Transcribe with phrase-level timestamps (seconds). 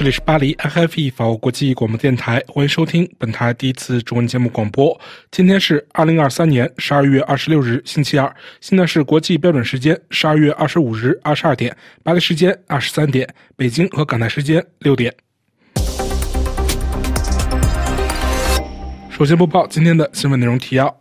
[0.00, 4.98] 这里是巴黎 IFE 法国国际广播电台，欢迎收听本台第一次中文节目广播。
[5.30, 15.14] 今天是二零二三年十二月二十六日，星期二，现在是国际标准时间十二月二十五日二十二点，巴黎时间二十三点，北京和港台时间六点。
[19.10, 20.96] 首先播报今天的新闻内容提要。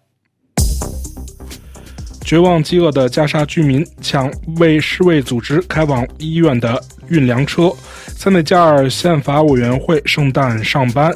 [2.30, 7.74] 绝望饥饿的加沙居民抢为世卫组织开往医院的运粮车。
[8.06, 11.12] 塞内加尔宪法委员会圣诞上班，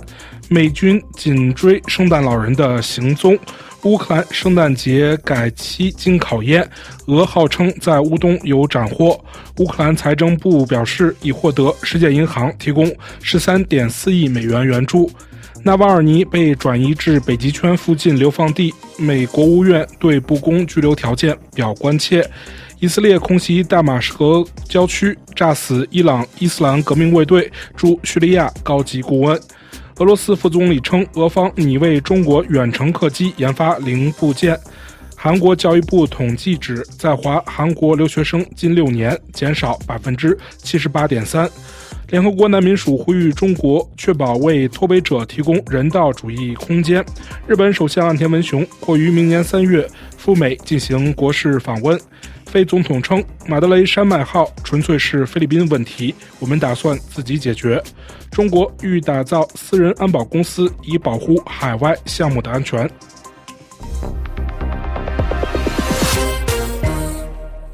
[0.50, 3.38] 美军紧追圣诞老人的行踪。
[3.84, 6.68] 乌克兰圣诞节改期经考验，
[7.06, 9.24] 俄号称在乌东有斩获。
[9.60, 15.12] 乌克兰财政部表示已获得世界银行提供十三点四亿美元援助。
[15.66, 22.30] 纳瓦尔尼被转移至北极圈附近流放地，美国务院对不公拘留条件表关切。
[22.82, 29.40] 以色列空袭大马士革郊区，炸死伊朗伊斯兰革命卫队驻叙利亚高级顾问。
[30.00, 34.60] 俄罗斯副总理称，俄方拟为中国远程客机研发零部件。
[35.16, 41.50] 韩国教育部统计指，在华韩国留学生近六年减少百分之七十八点三。
[42.14, 47.04] 联合国难民署呼吁中国确保为脱北者提供人道主义空间。
[47.48, 52.00] 日本首相岸田文雄或于明年三月赴美进行国事访问。
[52.46, 57.82] 菲总统称，马德雷山脉号纯粹是菲律宾问题，我们打算自己解决。
[58.30, 62.88] 中国欲打造私人安保公司，以保护海外项目的安全。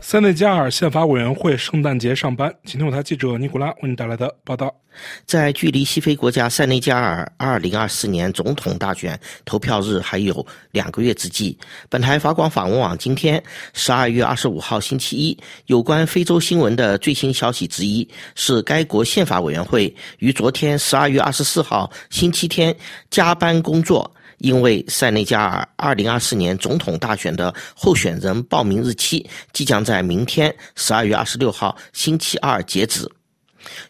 [0.09, 2.52] 塞内加尔宪法委员会圣诞节上班。
[2.65, 4.75] 今天我台记者尼古拉为你带来的报道。
[5.23, 11.55] 在距离西非国家塞内加尔2024年总统大选投票日还有两个月之际，
[11.89, 13.39] 本台法广法文网今天
[13.75, 22.75] 12月25号星期一有关非洲新闻的最新消息之一是，该国宪法委员会于昨天12月24号星期天
[23.11, 24.11] 加班工作。
[24.39, 33.09] 因为塞内加尔2024年总统大选的候选人报名日期即将在明天12月26号星期二截止。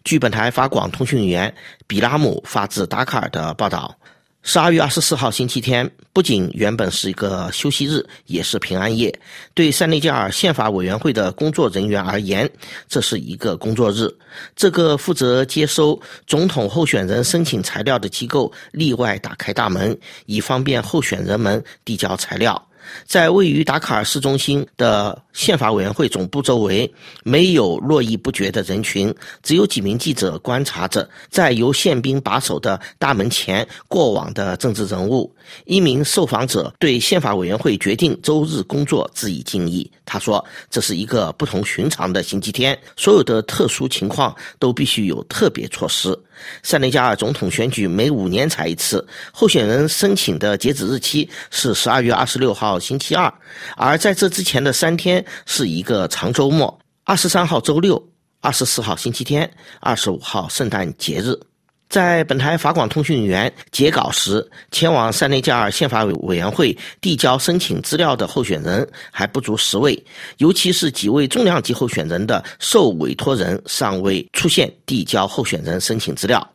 [0.03, 1.53] 据本台法广通讯员
[1.87, 3.99] 比拉姆发自达喀尔的报道。
[4.41, 9.13] 十二月二十四号星期天，不仅原本是一个休息日，也是平安夜。
[9.53, 12.49] 对塞内加尔宪法委员会的工作人员而言，
[12.87, 14.09] 这是一个工作日。
[14.55, 19.95] 这个负责接收总统候选人申请材料的机构例外打开大门，
[20.25, 22.68] 以方便候选人们递交材料。
[23.05, 26.91] 在位于达喀尔市中心的宪法委员会总部周围，
[27.23, 29.13] 没有络绎不绝的人群，
[29.43, 35.33] 只有几名记者观察着在由宪兵把守的大门前过往的政治人物。
[35.65, 39.89] 一名受访者对宪法委员会决定周日工作致以敬意。
[40.05, 46.17] 他说：“这是一个不同寻常的星期天，所有的特殊情况都必须有特别措施。”
[46.63, 53.33] 塞内加尔总统选举每五年才一次，候选人申请的截止日期是十二月二十六号星期二，
[53.75, 58.01] 而在这之前的三天是一个长周末：二十三号周六、
[58.41, 61.48] 二十四号星期天、二十五号圣诞节日。
[61.89, 69.99] 在本台法广通讯员截稿时，前往塞内加尔宪法委委员会递交申请资料的候选人还不足十位，
[70.37, 76.47] 尤其是几位重量级候选人的受委托人尚未出现递交候选人申请资料。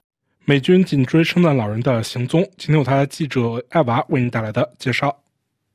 [0.44, 5.16] 美军紧追圣诞老人的行踪，今天有台记者艾娃为您带来的介绍。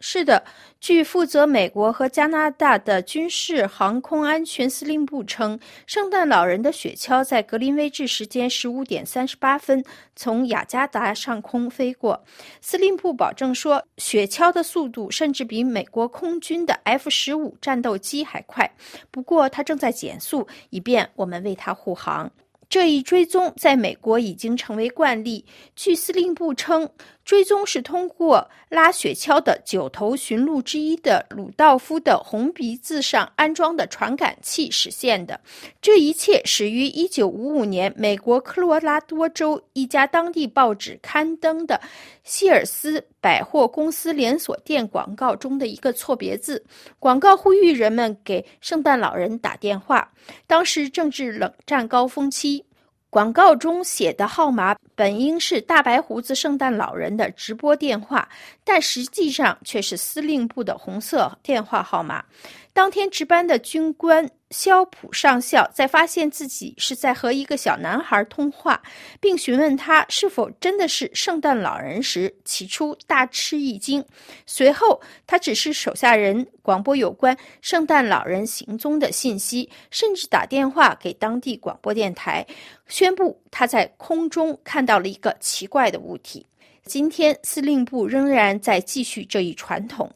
[0.02, 0.42] 是的，
[0.80, 9.84] 据负责美国和加拿大的军事航空安全司令部称，圣诞老人的雪橇在格林威治时间十五点三十八分
[10.16, 12.24] 从雅加达上空飞过。
[12.62, 18.72] 司令部保证说，雪橇的速度甚至比美国空军的 F 十五战斗机还快。
[19.12, 22.32] 不过，它正在减速，以便我们为它护航。
[22.70, 25.44] 这一追踪在美国已经成为惯例。
[25.76, 26.88] 据司令部称，
[27.30, 35.40] 追踪是通过拉雪橇的九头驯鹿之一的鲁道夫的红鼻子上安装的传感器实现的。
[35.80, 41.80] 这一切始于1955年美国科罗拉多州一家当地报纸刊登的
[42.24, 46.66] 希尔斯百货公司连锁店广告中的一个错别字。
[46.98, 50.12] 广告呼吁人们给圣诞老人打电话。
[50.48, 52.66] 当时正值冷战高峰期。
[53.12, 58.30] 广告中写的号码本应是大白胡子圣诞老人的直播电话，
[58.64, 62.24] 但实际上却是司令部的红色电话号码。
[62.72, 68.82] 当天值班的军官肖普上校在发现自己是在和一个小男孩通话，
[69.20, 74.04] 并询问他是否真的是圣诞老人时，起初大吃一惊。
[74.46, 82.46] 随后，他指示手下人广播有关圣诞老人行踪的信息，甚至打电话给当地广播电台，
[82.88, 86.46] 宣布他在空中看到了一个奇怪的物体。
[86.86, 90.10] 今天，司令部仍然在继续这一传统。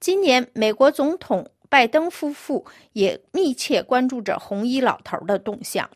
[0.00, 1.48] 今年，美国总统。
[1.70, 5.88] 拜登夫妇也密切关注着红衣老头的动向。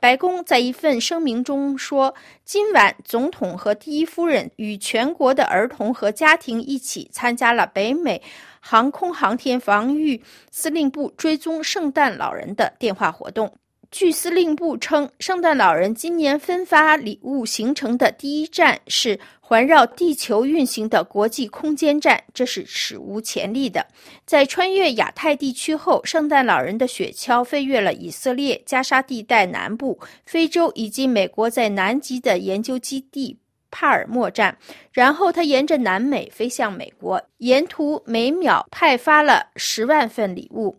[0.00, 2.14] 白宫在一份声明中说
[2.46, 8.22] ：“今晚，总统和第一夫人与全国的儿童和家庭一起参加了北美
[8.60, 10.22] 航空航天防御
[10.52, 13.52] 司令部追踪圣诞老人的电话活动。”
[13.90, 23.86] 据司令部称，圣诞老人今年分发礼物行程的第一站是环绕地球运行的国际空间站，这是史无前例的。
[24.26, 33.38] 在穿越亚太地区后，圣诞老人的雪橇飞越了以色列加沙地带南部、非洲以及美国在南极的研究基地
[33.70, 34.56] 帕尔默站，
[34.92, 40.78] 然后他沿着南美飞向美国，沿途每秒派发了十万份礼物。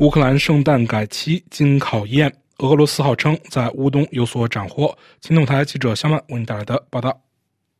[0.00, 4.96] 乌克兰圣诞改期经考验，俄罗斯号称在乌东有所斩获。
[5.18, 7.20] 青动台记者肖曼为您带来的报道：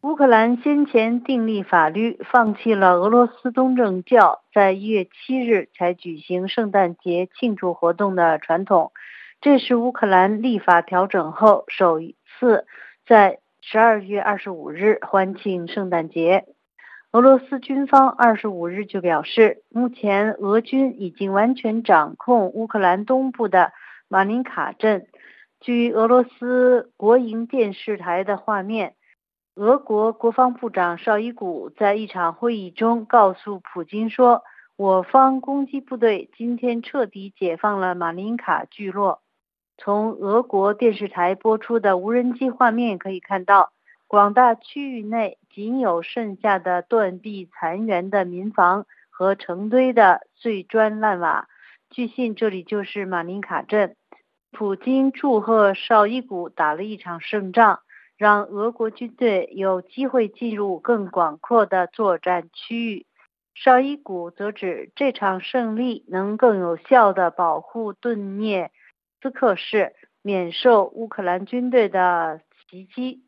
[0.00, 8.90] 乌克兰先前订立法律，放弃了俄罗斯东正教在一月七日才举行圣诞节庆祝活动的传统。
[9.40, 12.66] 这是乌克兰立法调整后首次
[13.06, 16.46] 在十二月二十五日欢庆圣诞节。
[17.10, 23.72] 俄罗斯军方二十五日就表示，目前俄军已经完全掌控乌克兰东部的
[24.08, 25.06] 马林卡镇。
[25.58, 28.94] 据俄罗斯国营电视台的画面，
[29.54, 34.42] 俄国国防部长绍伊古在一场会议中告诉普京说
[34.76, 39.22] ：“我方攻击部队今天彻底解放了马林卡聚落。”
[39.78, 43.72] 从俄国电视台播出的无人机画面可以看到。
[44.10, 51.48] 广大区域内仅有剩下的断壁残垣的民房和成堆的碎砖烂瓦。
[51.90, 53.96] 据信，这里就是马林卡镇。
[54.52, 57.80] 普京祝贺绍伊古打了一场胜仗，
[58.16, 63.06] 让俄国军队有机会进入更广阔的作战区域。
[63.56, 68.70] 绍伊古则指这场胜利能更有效地保护顿涅
[69.20, 73.24] 斯克市免受乌克兰军队的袭击。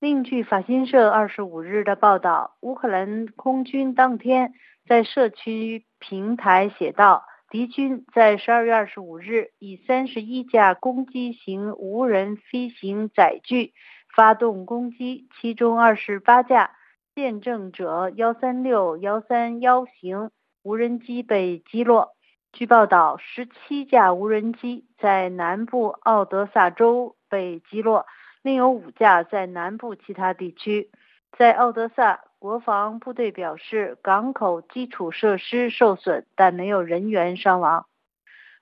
[0.00, 4.54] 另据法新社二十五日的报道，乌克兰空军当天
[4.88, 13.74] 在社区平台写道：“敌军在十二月二十五日以三十一架攻击型无人飞行载具
[14.16, 16.70] 发动攻击，其中二十八架
[17.14, 20.30] 见证者幺三六幺三幺型
[20.62, 22.12] 无人机被击落。
[22.54, 28.06] 据报道，十七架无人机在南部奥德萨州被击落。”
[28.42, 30.90] 另有五架在南部其他地区。
[31.36, 37.86] 在奥德萨，国防部队表示港口基础设施受损，但没有人员伤亡。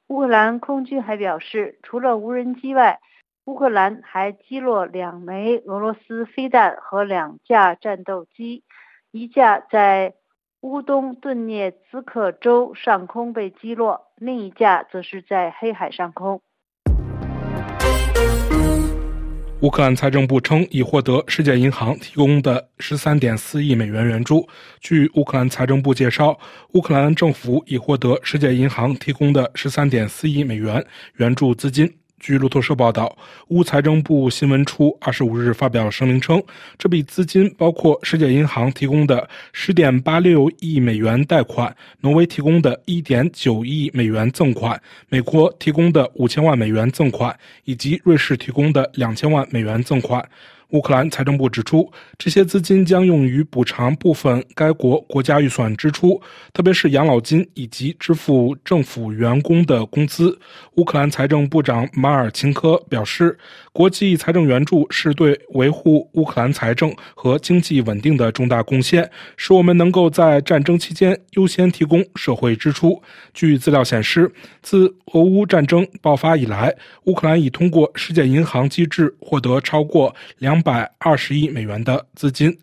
[0.09, 3.01] 乌克兰空军还表示，除了无人机外，
[3.45, 8.65] 乌克兰还击落两枚俄罗斯飞弹和两架战斗机，
[9.11, 10.15] 一架在
[10.61, 16.43] 乌东顿涅茨克州上空被击落，另一架则是在黑海上空。
[19.61, 24.49] 乌克兰财政部称已获得世界银行提供的十三点四亿美元援助。
[24.81, 26.39] 据乌克兰财政部介绍，
[26.75, 30.87] 乌克兰政府已获得世界银行提供的十三点四亿美元
[31.17, 31.93] 援助资金。
[32.19, 33.17] 据路透社报道，
[33.49, 36.43] 乌财政部新闻处二十五日发表声明称，
[36.77, 50.29] 这笔资金包括世界银行提供的十点八六亿美元贷款、挪威提供的一点九亿美元赠款、美国提供的五千万美元赠款以及瑞士提供的两千万美元赠款。
[50.73, 56.21] 乌克兰财政部指出，这些资金将用于补偿部分该国国家预算支出，
[56.53, 60.39] 特别是养老金以及支付政府员工的工资。
[60.75, 63.39] 乌克兰财政部长马尔钦科表示，
[63.73, 73.03] 国际财政援助是对维护乌克兰财政和经济稳定的重大贡献，使我们能够在战争期间优先提供社会支出。
[73.33, 80.58] 据资料显示，自俄乌战争爆发以来，乌克兰已通过世界银行机制获得超过两。
[80.59, 82.59] 两百二十亿美元的资金。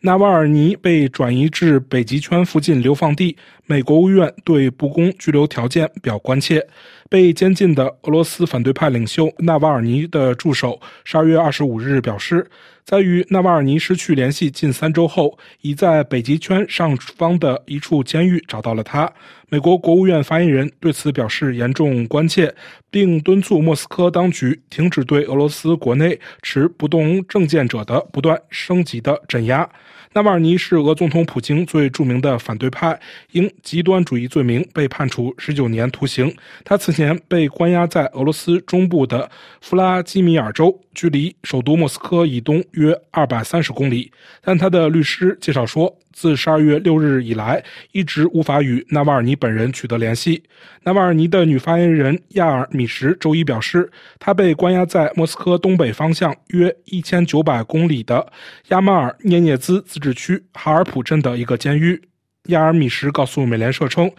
[0.00, 6.66] 纳瓦尔尼被转移至北极圈附近流放地，美国务院对不公拘留条件表关切。
[7.08, 12.46] 被监禁的俄罗斯反对派领袖纳瓦尔尼的助手十二月二十五日表示，
[12.84, 19.10] 在与纳瓦尔尼失去联系近三周后，已在北极圈上方的一处监狱找到了他。
[19.52, 22.54] 美国国务院发言人对此表示严重关切，
[22.88, 29.68] 并敦促莫斯科当局停止对俄罗斯国内持不同政见者的不断升级的镇压。
[30.12, 32.98] 纳瓦尔尼是俄总统普京最著名的反对派，
[33.32, 36.32] 因极端主义罪名被判处十九年徒刑。
[36.64, 39.28] 他此前被关押在俄罗斯中部的
[39.60, 44.12] 弗拉基米尔州，距离首都莫斯科以东约二百三十公里。
[44.42, 45.96] 但他的律师介绍说。
[46.12, 47.62] 自十二月六日以来，
[47.92, 50.42] 一直无法与纳瓦尔尼本人取得联系。
[50.82, 58.32] 纳瓦尔尼的女发言人亚尔米什周一表示，他被关押在莫斯科东北方向约一千九百公里的
[58.68, 62.00] 亚马尔涅涅兹自治区哈尔普镇的一个监狱。
[62.44, 64.10] 亚尔米什告诉美联社称，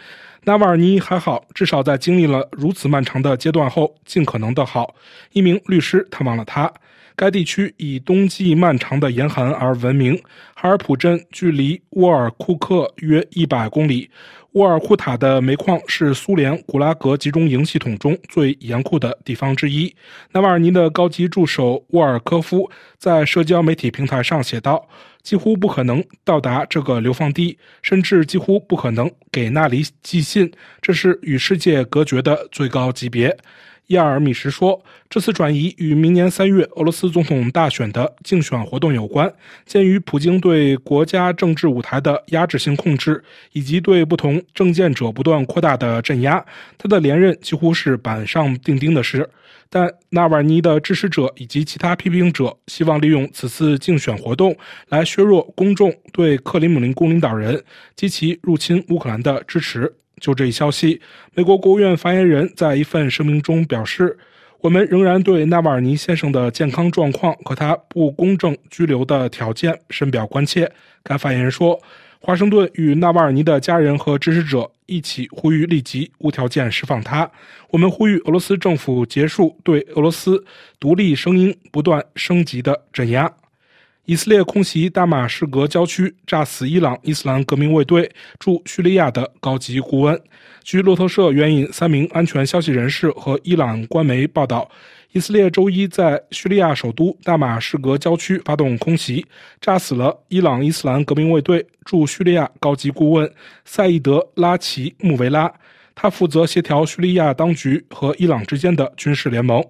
[0.43, 4.95] 纳瓦尔尼还好，至少在经历了如此漫长的阶段后，尽可能的好。
[5.33, 6.71] 一名律师探望了他。
[7.22, 10.20] 该地区以冬季漫长的严寒而闻名。
[10.56, 14.10] 哈尔普镇距离沃尔库克约一百公里。
[14.54, 19.96] 沃尔库塔的煤矿是苏联古拉格集中营系统中最严酷的地方之一。
[20.32, 24.84] 纳瓦尔尼的高级助手沃尔科夫在社交媒体平台上写道
[25.22, 30.51] ：“几乎不可能到达这个流放地，甚至几乎不可能给那里寄信。
[30.82, 33.38] 这是与世界隔绝的最高级别。”
[33.91, 39.31] 亚尔米什说：“这次转移与明年三月俄罗斯总统大选的竞选活动有关。
[39.65, 46.43] 鉴于普京对国家政治舞台的压制性控制，以及对不同政见者不断扩大的镇压，
[46.77, 49.29] 他的连任几乎是板上钉钉的事。
[49.69, 54.53] 但纳瓦尼的支持者以及其他批评者希望利用此次竞选活动
[54.89, 57.63] 来削弱公众对克里姆林宫领导人
[57.95, 61.01] 及其入侵乌克兰的支持。”就这一消息，
[61.34, 64.18] 美国国务院发言人在一份声明中表示
[64.62, 70.72] ：“我们仍然对纳瓦尔尼先生的健康状况和他不公正拘留的条件深表关切。”
[71.04, 71.82] 该发言人说
[72.22, 77.30] ：“华盛顿与纳瓦尔尼的家人和支持者一起呼吁立即无条件释放他。
[77.72, 80.46] 我们呼吁俄罗斯政府结束对俄罗斯
[80.80, 83.28] 独立声音不断升级的镇压。”
[84.12, 90.22] 以色列空袭大马士革郊区，炸死伊朗伊斯兰革命卫队驻叙利亚的高级顾问。
[90.65, 94.70] 据路透社援引三名安全消息人士和伊朗官媒报道，
[95.13, 99.25] 以色列周一在叙利亚首都大马士革郊区发动空袭，
[99.62, 105.50] 炸死了伊朗伊斯兰革命卫队驻叙利亚高级顾问赛义德·拉齐穆维拉。
[105.95, 109.63] 他负责协调叙利亚当局和伊朗之间的军事联盟。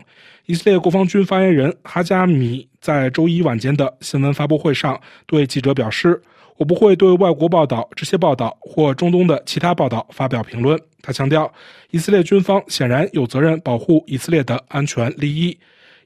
[0.45, 6.21] 以色列国防军发言人哈加米在周一晚间的新闻发布会上对记者表示
[6.57, 11.51] ：“我不会对外国报道、这些报道或中东的其他报道发表评论。”他强调，
[11.91, 15.57] 以色列军方显然有责任保护以色列的安全利益。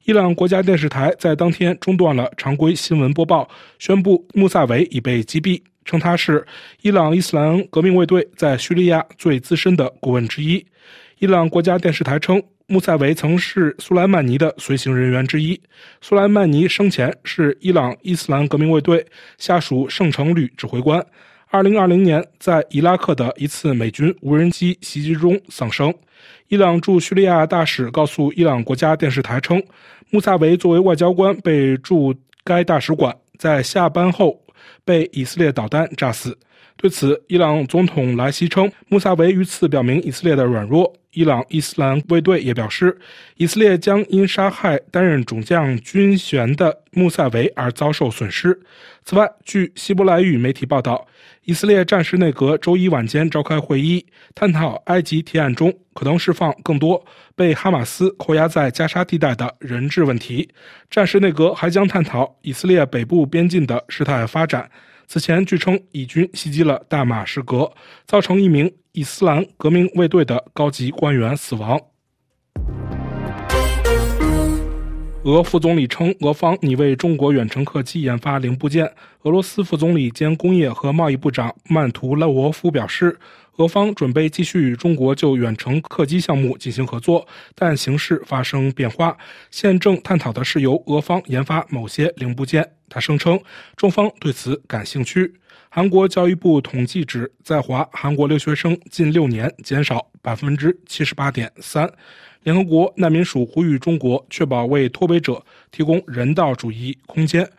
[0.06, 5.62] 伊朗国家电视台在当天中断了常规新闻播报，宣布穆萨维已被击毙。
[5.86, 6.46] 称他是
[6.82, 10.66] 伊朗伊斯兰革命卫队在叙利亚最资深的顾问之一。
[11.20, 15.58] 伊朗国家电视台称，穆萨维曾是苏莱曼尼的随行人员之一。
[16.02, 19.06] 苏莱曼尼生前是伊朗伊斯兰革命卫队
[19.38, 21.06] 下属圣城旅指挥官。
[21.52, 25.94] 2020年，在伊拉克的一次美军无人机袭击中丧生。
[26.48, 29.64] 伊朗驻叙利亚大使告诉伊朗国家电视台称，
[30.10, 32.14] 穆萨维作为外交官被驻
[32.44, 34.45] 该大使馆，在下班后。
[34.84, 36.38] 被以色列导弹炸死。
[36.78, 40.94] 对此，伊朗总统莱西称，穆萨维于此表明以色列的软弱。
[41.12, 42.98] 伊朗伊斯兰卫队也表示，
[43.38, 48.60] 以色列将因杀害担任主将军衔的穆萨维而遭受损失。
[49.06, 51.08] 此外，据希伯来语媒体报道，
[51.46, 60.50] 以色列战时内阁周一晚间召开会议，探讨埃及提案中可能释放更多被哈马斯扣押在加沙地带的人质问题。
[60.90, 64.68] 战时内阁还将探讨以色列北部边境的事态发展。
[65.06, 67.72] 此前，据称以军袭击了大马士革，
[68.08, 71.80] 造成一名伊斯兰革命卫队的高级官员死亡。
[75.26, 78.92] 俄副总理称，俄方拟为中国远程客机研发零部件。
[79.26, 83.18] 俄罗斯副总理兼工业和贸易部长曼图拉沃夫表示。
[83.58, 89.18] 俄方准备继续与中国就远程客机项目进行合作，但形势发生变化。
[89.50, 92.70] 现正探讨的是由俄方研发某些零部件。
[92.90, 93.40] 他声称，
[93.78, 95.34] 中方对此感兴趣。
[95.70, 101.90] 韩国教育部统计指，在华韩国留学生近六年减少百分之七十八点三。
[102.44, 105.42] 联合国难民署呼吁中国确保为脱北者
[105.72, 107.50] 提供人道主义空间。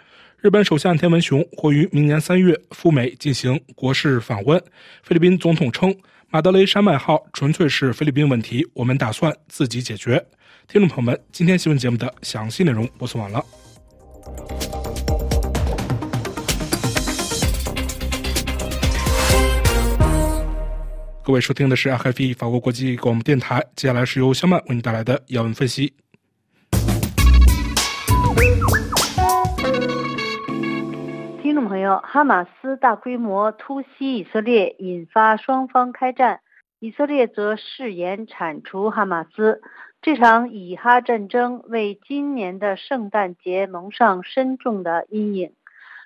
[0.42, 4.62] 日本首相田文雄或于明年三月赴美进行国事访问。
[5.02, 5.96] 菲律宾总统称，
[6.28, 10.22] 马德雷山脉号纯粹是菲律宾问题，我们打算自己解决。
[10.68, 13.42] 听众朋友们，今天新闻节目的详细内容播送完了。
[21.24, 25.94] 各位收听的是 RFI 法国国际广播电台，接下来是由肖曼为您带来的要闻分析。
[31.46, 36.40] 听众朋友，哈马斯大规模突袭以色列，引发双方开战。
[36.80, 39.62] 以色列则誓言铲除哈马斯。
[40.02, 45.52] 这场以哈战争为今年的圣诞节蒙上深重的阴影。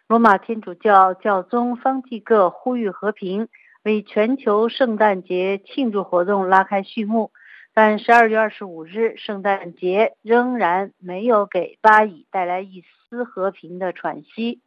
[0.09, 3.49] 罗马天主教教宗方济各呼吁和平。
[3.83, 7.33] 为全球圣诞节庆祝活动拉开序幕，
[7.73, 14.61] 但十二月二十五日圣诞节仍然没有给巴以带来一丝和平的喘息。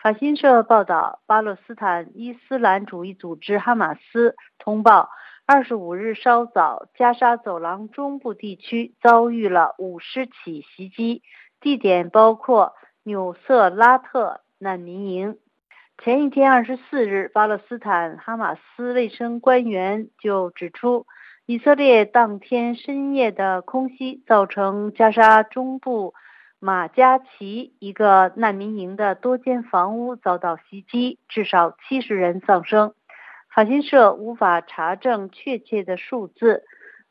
[0.00, 5.10] 法新社报道，巴勒斯坦伊斯兰主义组织哈马斯通报，
[5.44, 11.22] 二十五日稍早，加沙走廊中部地区遭遇了五十起袭击，
[11.60, 15.36] 地点包括纽瑟拉特难民营。
[16.00, 21.06] 前一天，二十四日，巴勒斯坦哈马斯卫生官员就指出，
[21.44, 26.14] 以色列当天深夜的空袭造成加沙中部
[26.60, 32.94] 马加奇一个难民营的多间房屋遭到袭击，至少七十人丧生。
[33.48, 36.64] 法新社无法查证确切的数字。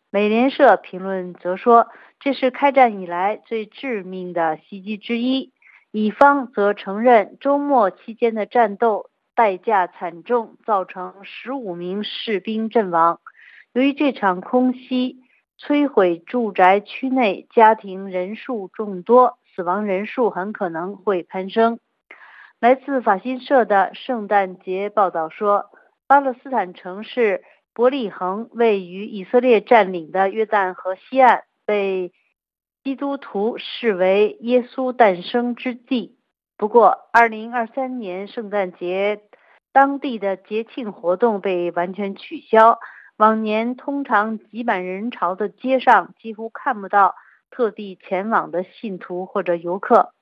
[0.10, 1.88] 美联社评论则说，
[2.20, 5.51] 这是开战以来最致命的袭击之一。
[5.92, 13.20] 乙方则承认，周末期间的战斗代价惨重，造成十五名士兵阵亡。
[13.74, 15.18] 由于这场空袭
[15.60, 21.79] 摧毁住宅区内家庭人数众多，死亡人数很可能会攀升。
[22.59, 25.71] 来自法新社的圣诞节报道说，
[26.05, 32.13] 巴勒斯坦城市伯利恒位于以色列占领的约旦河西岸，被。
[32.83, 36.17] 基督徒视为耶稣诞生之地。
[36.55, 39.23] 不过，2023年圣诞节
[39.73, 42.79] 当地的节庆活动被完全取消。
[43.17, 47.15] 往年通常挤满人潮的街上，几乎看不到
[47.50, 50.13] 特地前往的信徒或者游客。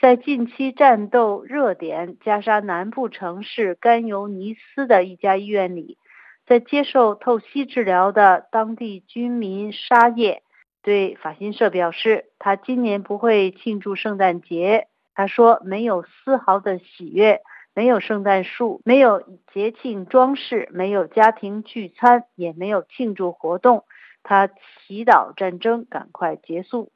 [0.00, 5.98] 在近期战斗热点加沙南部城市甘尤尼斯的一家医院里，
[6.46, 10.42] 在接受透析治疗的当地居民沙叶。
[10.82, 14.88] 对法新社表示，他今年不会庆祝圣诞节。
[15.12, 17.42] 他说，没有丝毫的喜悦，
[17.74, 23.84] 没有圣诞树，没有节庆装饰，没有家庭聚餐，也没有庆祝活动。
[24.22, 26.92] 他祈祷战争赶快结束。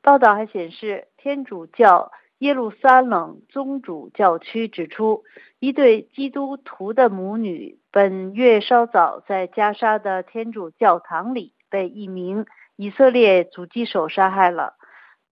[0.00, 5.24] 报道还显示，天主教耶路撒冷宗主教区指出，
[5.58, 12.46] 一对基督徒的母女本月稍早在加沙的天主教堂里被一名。
[12.76, 14.74] 以色列狙击手杀害了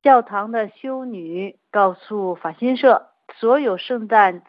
[0.03, 4.43] 教堂的修女，告诉法新社，所有圣诞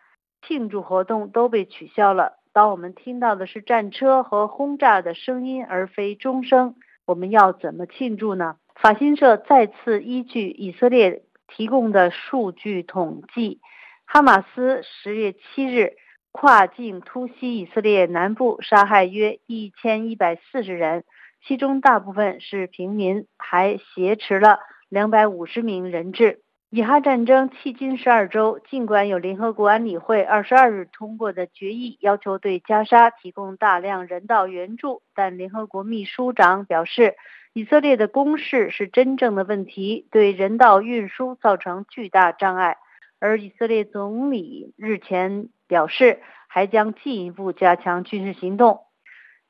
[0.44, 2.41] 庆祝活动都被取消了。
[2.54, 8.58] 当我们听到的是战车和轰炸的声音，而非钟声，我们要怎么庆祝呢？
[8.76, 13.62] 法新社再次依据以色列提供的数据统计，
[14.06, 15.94] 哈马斯十月七日
[16.32, 21.06] 跨境突袭以色列南部，杀害约一千一百四十人。
[21.48, 24.60] 其中大部分是平民，还挟持了
[24.90, 26.42] 两百五十名人质。
[26.74, 37.16] 以哈战争迄今十二周，尽管有联合国安理会二十二日通过的决议要求对加沙提供大量人道援助，但联合国秘书长表示，
[37.52, 42.78] 以色列的攻势是真正的问题，对人道运输造成巨大障碍。
[43.20, 48.80] 而以色列总理日前表示，还将进一步加强军事行动。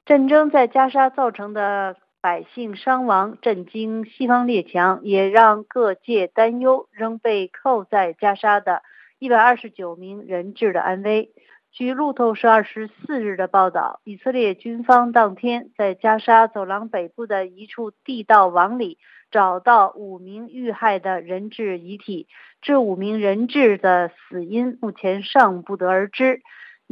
[0.08, 8.84] 战争在加沙造成的百姓伤亡震惊西方列强，也让各界担忧仍被扣在加沙的
[9.18, 11.32] 一百二十九名人质的安危。
[11.72, 19.00] 据路透社二十四日的报道，以色列军方当天在加沙走廊北部的一处地道网里
[19.32, 22.28] 找到五名遇害的人质遗体，
[22.62, 26.42] 这五名人质的死因目前尚不得而知。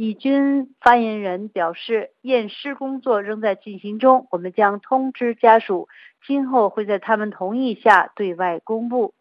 [0.02, 5.90] 以军发言人表示，验尸工作仍在进行中，我们将通知家属，
[6.26, 9.12] 今后会在他们同意下对外公布。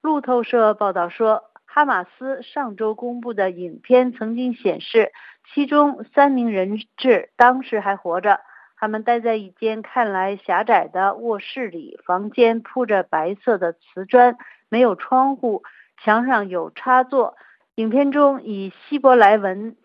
[0.00, 5.12] 路透社报道说，哈马斯上周公布的影片曾经显示，
[5.52, 8.40] 其中三名人质当时还活着，
[8.78, 14.38] 他们待在一间看来狭窄的卧室里，房间铺着白色的瓷砖，
[14.70, 15.62] 没有窗户。
[16.02, 17.36] 墙上有插座。
[17.76, 19.76] 影片中以希伯来文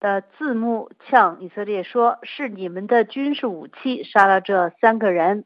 [0.00, 5.44] 的字幕向以色列说：“是你们的军事武器杀了这三个人。”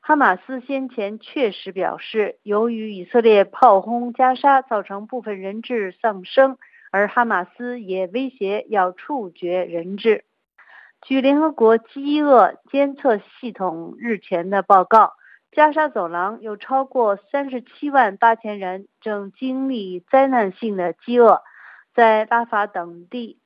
[0.00, 6.58] 哈马斯先前确实表示，由于以色列炮轰加沙造成部分人质丧生，
[6.90, 10.24] 而哈马斯也威胁要处决人质。
[11.02, 15.14] 据联合国饥饿监测系统日前的报告，
[15.50, 21.42] 加沙走廊有超过三十七万八千人正经历灾难性的饥饿，
[21.94, 23.38] 在拉法等地，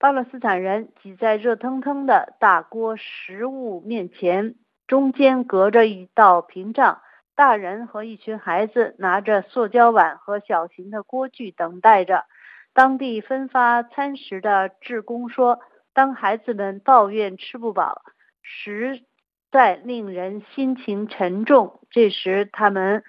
[0.00, 4.54] 巴勒斯坦人挤在热腾腾的大锅食物面前。
[4.86, 7.02] 中间隔着一道屏障，
[7.34, 12.26] 大人和一群孩子拿着塑胶碗和小型的锅具等待着。
[12.72, 15.58] 当地分发餐食的职工说
[15.92, 18.02] ：“当孩子们抱怨吃不饱，
[18.40, 19.02] 实
[19.50, 21.80] 在令人心情沉重。
[21.90, 23.02] 这时，他们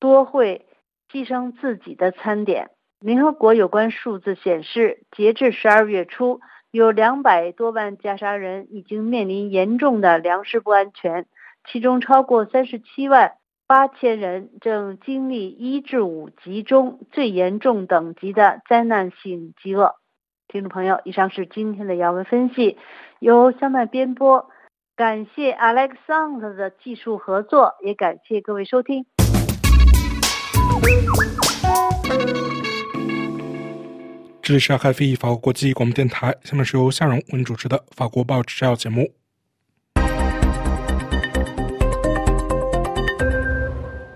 [0.00, 0.66] 多会
[1.10, 2.70] 牺牲自己的餐点。”
[3.06, 6.40] 联合国有关数字显示，截至十二月初。
[6.72, 11.26] 有两百多万加沙人已经面临严重的粮食不安全，
[11.70, 13.34] 其中超过三十七万
[13.68, 19.94] 八千人正经历一至五级中最严重等级的灾难性饥饿。
[20.48, 22.76] 听众朋友，以上是今天的要闻分析，
[23.20, 24.50] 由香麦编播，
[24.96, 29.06] 感谢 Alexand 的技术合作，也感谢各位收听。
[34.46, 39.12] 这里是海飞法国国际广播电台，下面是由夏荣为您主持的法国报纸摘要节目。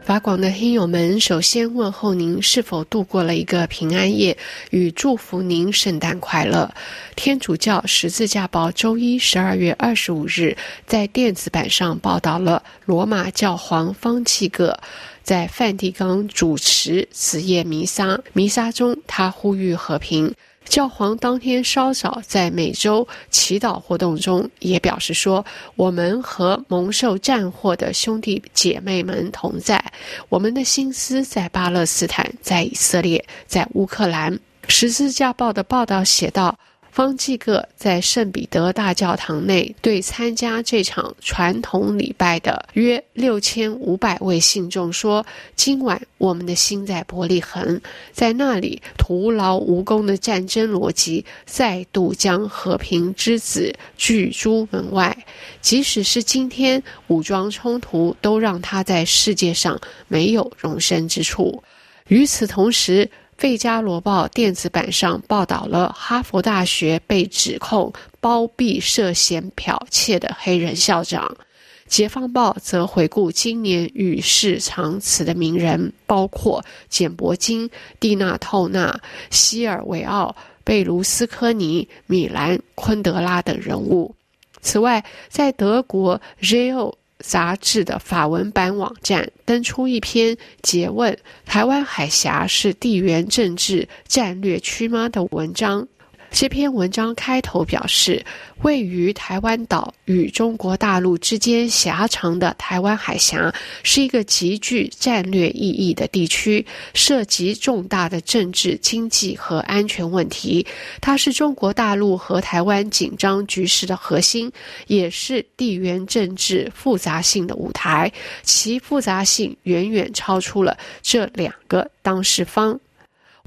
[0.00, 4.38] 法广的听友们，首先问候您是否度过了一个平安夜，
[4.70, 6.72] 与祝福您圣诞快乐。
[7.16, 14.78] 天主教十字架报周一十二月二十五日在电子版上报道了罗马教皇方济各。
[15.22, 20.34] 在梵蒂冈主持此夜弥撒，弥撒中他呼吁和平。
[20.64, 29.82] 教皇当天稍早在每周祈祷活动中也表示说：“我们和蒙受战祸的兄弟姐妹们同在，
[30.28, 36.56] 我们的心思在巴勒斯坦，在以色列，在乌克兰。”十字架报的报道写道。
[36.90, 45.24] 方济各在圣彼得大教堂内对参加这场传统礼拜的约六千五百位信众说
[45.54, 47.80] ：“今晚我们的心在伯利恒，
[48.12, 55.16] 在那里徒劳无功的战争逻辑再度将和平之子拒诸门外。
[55.60, 61.62] 即使是今天武装冲突，都让他在世界上没有容身之处。”
[62.08, 63.06] 与此同时，
[63.40, 71.26] 《费加罗报》电子版上报道了哈佛大学被指控包庇涉嫌剽窃的黑人校长，
[71.86, 79.00] 《解放报》则回顾今年与世长辞的名人，包括简·伯金、蒂娜·透纳、
[79.30, 84.14] 希尔维奥、贝卢斯科尼、米兰·昆德拉等人物。
[84.60, 86.92] 此外，在德国 RIO。
[87.20, 95.86] 杂志的法文版网站登出一篇诘问“台湾海峡是地缘政治战略区吗”的文章。
[96.30, 98.24] 这篇文章开头表示，
[98.62, 106.64] 位于台湾岛与中国大陆之间狭长的台湾海峡是一个极具战略意义的地区，
[106.94, 110.64] 涉及重大的政治、经济和安全问题。
[111.00, 114.50] 它是中国大陆和台湾紧张局势的核心，
[114.86, 118.10] 也是地缘政治复杂性的舞台。
[118.42, 122.78] 其复杂性远远超出了这两个当事方。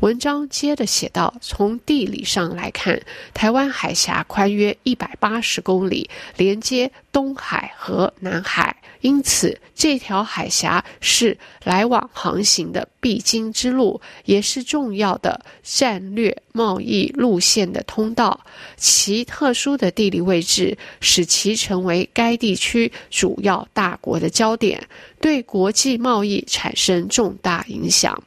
[0.04, 3.02] 文章接着写道：“从地理上来看，
[3.34, 18.38] 台湾海峡宽约一百八十公里，连接东海和南海，因此这条海峡是来往航行的必经之路，也是重要的战略贸易路线的通道。
[18.76, 24.86] 其特殊的地理位置，使其成为该地区主要大国的焦点，
[25.22, 28.22] 对国际贸易产生重大影响。”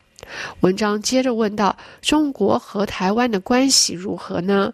[0.61, 4.73] 文章接着问道：“中国和台湾的关系如何呢？”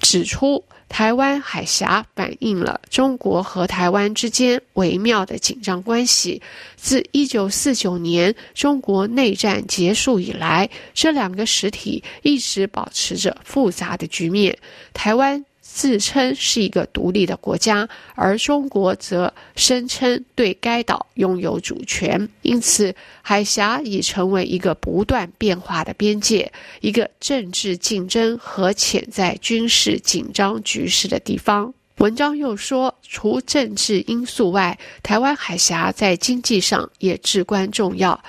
[0.00, 6.42] 指出，台湾海峡反映了中国和台湾之间微妙的紧张关系。
[6.76, 14.58] 自一九四九年中国内战结束以来，这两个实体一直保持着复杂的局面。
[14.92, 15.44] 台湾。
[15.74, 31.72] 自称是一个独立的国家，而中国则声称对该岛拥有主权，因此海峡已成为一个不断变化的边界，一个政治竞争和潜在军事紧张局势的地方。
[32.02, 38.20] 文章又说，除政治因素外，台湾海峡在经济上也至关重要。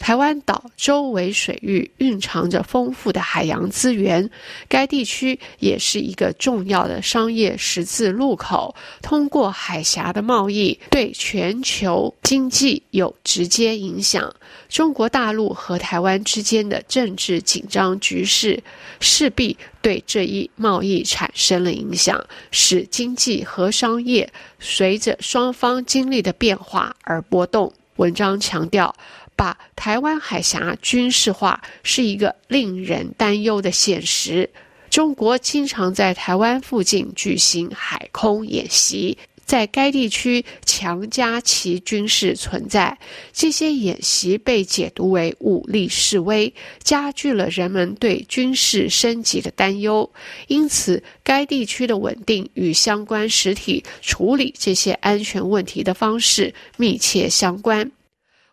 [0.00, 4.28] 台湾岛周围水域蕴藏着丰富的海洋资源，
[4.66, 8.74] 该地区也是一个重要的商业十字路口。
[9.00, 14.34] 通过海峡的贸易，对全球经济有直接影响。
[14.68, 18.60] 中国大陆和台湾之间的政治紧张局势，
[18.98, 27.72] 势必对这一贸易产生了影响，使经济和商业随着双方经历的变化而波动。
[27.96, 28.94] 文章强调。
[29.36, 34.50] 把台湾海峡军事化是一个令人担忧的现实。
[34.90, 39.16] 中国经常在台湾附近举行海空演习，
[39.50, 42.96] 在该地区强加其军事存在。
[43.32, 50.08] 这些演习被解读为武力示威，加剧了人们对军事升级的担忧。
[50.46, 57.90] 因此，该地区的稳定与相关实体处理这些安全问题的方式密切相关。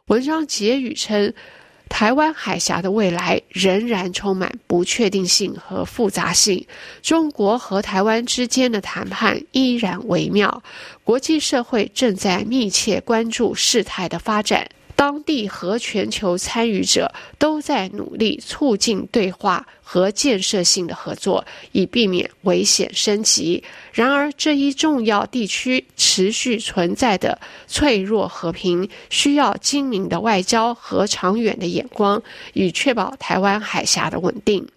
[0.08, 1.32] 文章结语称，
[1.90, 6.66] 台湾海峡的未来仍然充满不确定性和复杂性。
[7.02, 10.62] 中国和台湾之间的谈判依然微妙，
[11.04, 14.70] 国际社会正在密切关注事态的发展。
[14.96, 23.64] 当地和全球参与者都在努力促进对话和建设性的合作，以避免危险升级。
[23.94, 32.22] 然而，这一重要地区持续存在的脆弱和平，需要精明的外交和长远的眼光，
[32.52, 34.68] 以确保台湾海峡的稳定。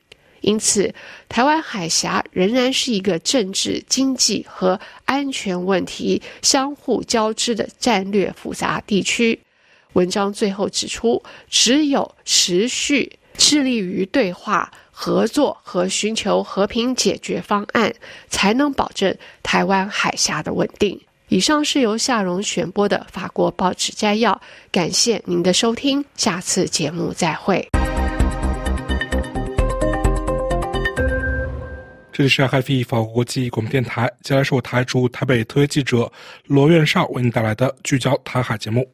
[0.42, 0.94] 因此，
[1.28, 9.40] 台湾海峡仍然是一个政治、经济和安全问题相互交织的战略复杂地区。
[9.94, 14.70] 文章最后指出，只有持续致力于对话、
[15.02, 17.90] 合作和寻求和平解决方案，
[18.28, 21.00] 才能保证台湾海峡的稳定。
[21.28, 24.38] 以上是由夏荣选播的法国报纸摘要，
[24.70, 27.66] 感谢您的收听，下次节目再会。
[32.12, 36.12] 这里是 HiFi 法国国际广播电台，接下来是我台驻台北特约记者
[36.44, 38.86] 罗院少为您带来的聚焦台海节目。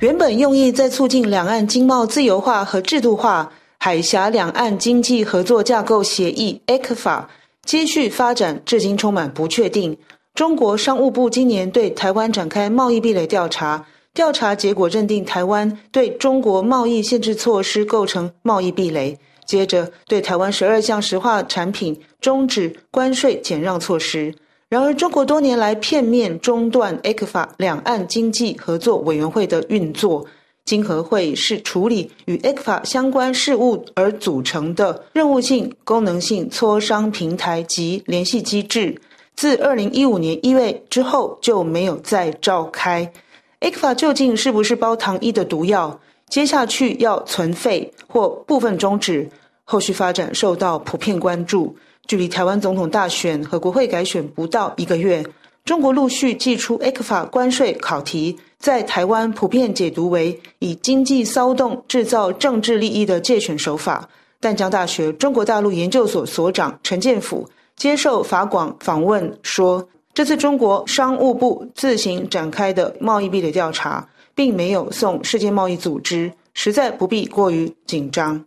[0.00, 7.24] 原本用意在促进两岸经贸自由化和制度化，海峡两岸经济合作架构协议 （ECFA）
[7.64, 9.96] 接续发展，至今充满不确定。
[10.34, 24.34] 中国商务部今年对台湾展开贸易壁垒调查，调查结果认定台湾对中国贸易限制措施构成贸易壁垒，接着对台湾十二项石化产品终止关税减让措施。
[24.68, 30.26] 然而，中国多年来片面中断 ECFA 两岸经济合作委员会的运作。
[30.64, 39.00] 经合会是处理与 ECFA 相关事务而组成的任务性、功能性磋商平台及联系机制。
[39.36, 43.12] 自二零一五年一月之后就没有再召开。
[43.60, 46.00] ECFA 究竟是不是包糖衣的毒药？
[46.28, 49.28] 接下去要存废或部分终止，
[49.62, 51.76] 后续发展受到普遍关注。
[52.06, 55.24] 距离台湾总统大选和国会改选不到一个月，
[55.64, 64.08] 中国陆续寄出 A 克法关税考题，在台湾普遍解读为以经济骚动制造政治利益的借选手法。
[64.38, 78.44] 淡江大学中国大陆研究所所长陈建甫接受法广访问说：“这次中国商务部自行展开的贸易壁垒调查，并没有送世界贸易组织，实在不必过于紧张。”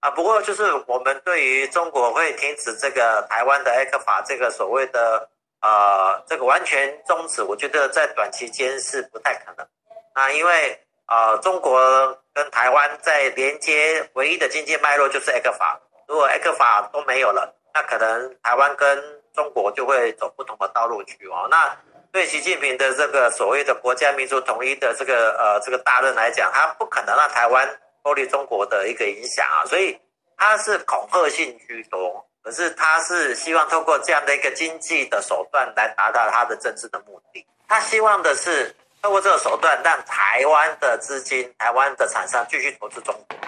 [0.00, 5.28] 啊，不过就是我们对于中国会停止这个台湾的 A 克法这个所谓的
[5.60, 9.66] 呃这个完全终止，我觉得在短期间是不太可能。
[10.14, 21.46] 啊，因为呃中国跟台湾在连接唯一的经济脉络就是 A 克法，如果 A 克法都没有了，那可能台湾跟中国就会走不同的道路去哦。
[21.50, 21.76] 那
[22.10, 27.78] 对习近平的这个所谓的国家民族统一的这个呃这个大任来讲，他不可能让台湾。
[28.02, 29.98] 脱离中国的一个影响啊，所以
[30.36, 37.46] 他是恐吓性居多，可是他是希望通过这样的一个经济的手段来达到他的政治的目的。
[37.68, 43.38] 他希望的是通过这个手段让台湾的资金、台湾的厂商继续投资中国，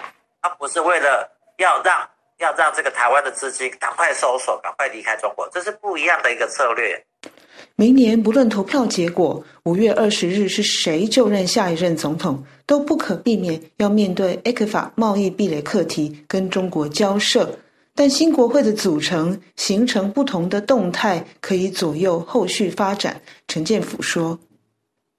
[0.41, 7.03] 他不是为了要让要让这个台湾的资金赶快收手、赶快离开中国，这是不一样的一个策略。
[7.75, 17.57] 明年不论投票结果，五月二十日是谁就任下一任总统，都不可避免要面对 ECFA 贸易壁垒课题跟中国交涉。
[17.95, 23.21] 但新国会的组成形成不同的动态，可以左右后续发展。
[23.47, 24.39] 陈建甫说：“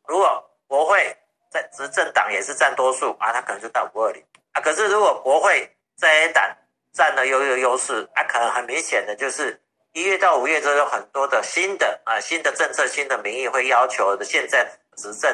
[0.08, 0.26] 如果
[0.66, 0.98] 国会
[1.52, 4.20] 在执政党也是占多数啊，他可能就到五二零
[4.52, 4.60] 啊。
[4.60, 6.42] 可是如果国会在 A 党
[6.92, 9.60] 占了优优优势，啊，可能很明显的就是
[9.94, 15.32] 一月到五月都有很多的新的啊新的政策、新的民意会要求的现在执政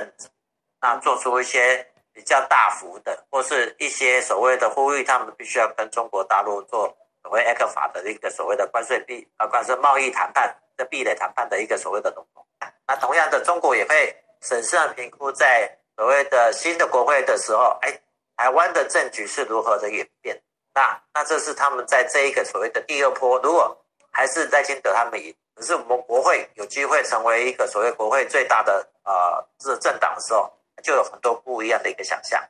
[0.83, 12.47] 那做出一些比较大幅的，或是一些所谓的呼吁，他们必须要跟中国大陆做所谓 X 法的一个所谓的关税壁啊关税贸易谈判的壁垒谈判的一个所谓的动作。
[12.87, 17.99] 那同样的，中国也会审慎评估在所谓的新的国会的时候，哎，
[18.37, 20.39] 台湾的政局是如何的演变？
[20.75, 23.80] 那那这是他们在这一个所谓的第二波，如果
[24.11, 29.13] 还是在金德他们赢，可是我们国会有机会成为一个所谓国会最大的呃
[29.59, 30.51] 这政党的时候，
[30.83, 32.41] 就有很多不一样的一个想象。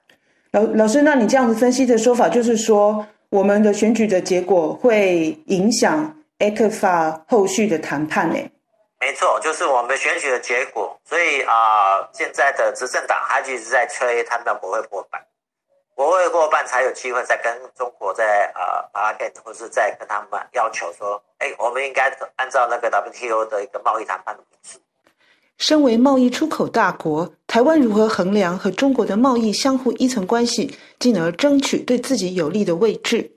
[0.52, 8.36] 老老师，那你这样子分析的说法，就是说我们的选举的结果会影响 f 法后续的谈判呢？
[8.98, 10.98] 没错，就是我们选举的结果。
[11.04, 15.20] 所以啊，现在的执政党还一直在吹他们的国会过半。
[16.00, 24.78] 国会过半才有机会再跟中国在呃 g e 或是再跟他们要求说，哎，我们应该按照那个 WTO 的一个贸易谈判的模式。
[25.58, 33.30] 身为贸易出口大国，台湾如何衡量和中国的贸易相互依存关系，进而争取对自己有利的位置？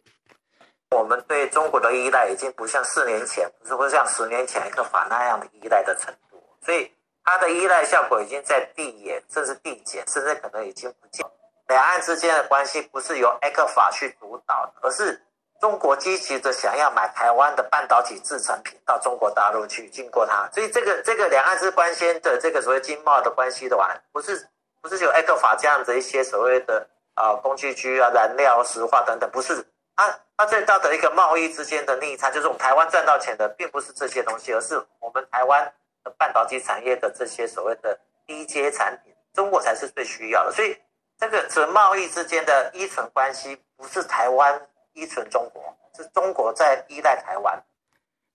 [0.91, 6.89] 我们对中国的依赖已经不像四年前，不是会像十年前一个法那样的依赖的程度，所以
[7.25, 11.25] 它的依赖效果已经在递延，甚至递减，甚至可能已经不见。
[11.67, 15.21] 两岸之间的关系不是由 A 克法去主导，而是
[15.61, 20.49] 中国积极的想要买台湾的半导体制成品到中国大陆去，经过它。
[20.53, 24.45] 所以这个这个两岸之关系的这个所谓经贸的关系的话，不是
[24.81, 35.63] 不是有 A 克法这样子一些所谓的啊工具区啊燃料石化等等，不是它它最大的一个贸易之间的逆差，就是我们台湾赚到钱的并不是这些东西，而是我们台湾
[36.03, 37.97] 的半导体产业的这些所谓的
[38.27, 40.77] 低阶产品，中国才是最需要的，所以。
[41.19, 44.61] 这个是贸易之间的依存关系，不是台湾
[44.93, 45.63] 依存中国，
[45.95, 47.63] 是中国在依赖台湾。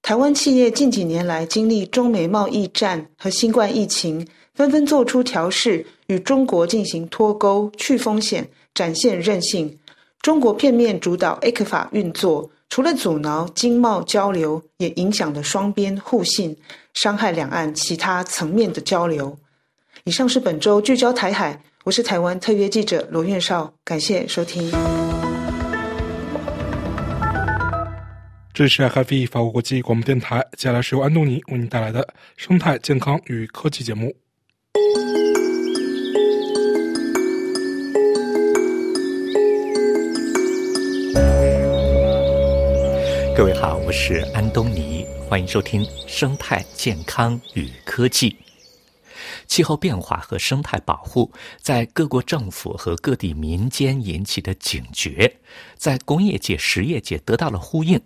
[0.00, 9.78] 台湾企业近几年来经历中美贸易战和新冠疫情，纷纷做出调试，与中国进行脱钩、去风险、展现韧性。
[10.22, 16.56] 中国片面主导 A 克法运作，除了阻挠经贸交流，也影响了双边互信，
[16.94, 19.36] 伤害两岸其他层面的交流。
[20.04, 21.62] 以上是本周聚焦台海。
[21.88, 24.70] 我是台湾特约记者罗院少，感谢收听。
[28.52, 34.14] 这里是 FV 法国国际广播电台，接下来是由安东尼为您带来的生态健康与科技节目。
[43.34, 48.36] 各位好，我是安东尼，欢迎收听生态健康与科技。
[49.48, 55.34] 气候变化和生态保护在各国政府和各地民间引起的警觉，
[55.76, 58.00] 在工业界、实业界得到了呼应。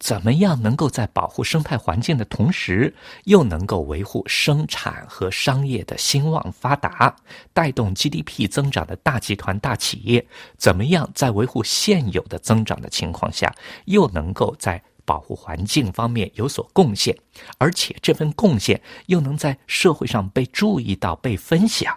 [0.00, 2.92] 怎么样能够在保护生态环境的同时，
[3.24, 7.14] 又能够维护生产和商业的兴旺发达，
[7.52, 13.54] 带动 GDP 增长的大集团、大企业，怎么样在维护现有的增长的情况下，
[13.84, 17.16] 又能够在保护环境方面有所贡献，
[17.58, 21.96] 而且这份贡献又能在社会上被注意到、被分享。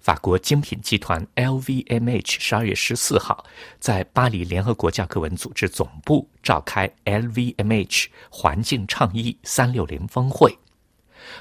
[0.00, 3.42] 法国精品集团 LVMH 十二月十四号
[3.80, 10.54] 在巴黎联合国教科文组织总部召开 LVMH 环境倡议三六零峰会。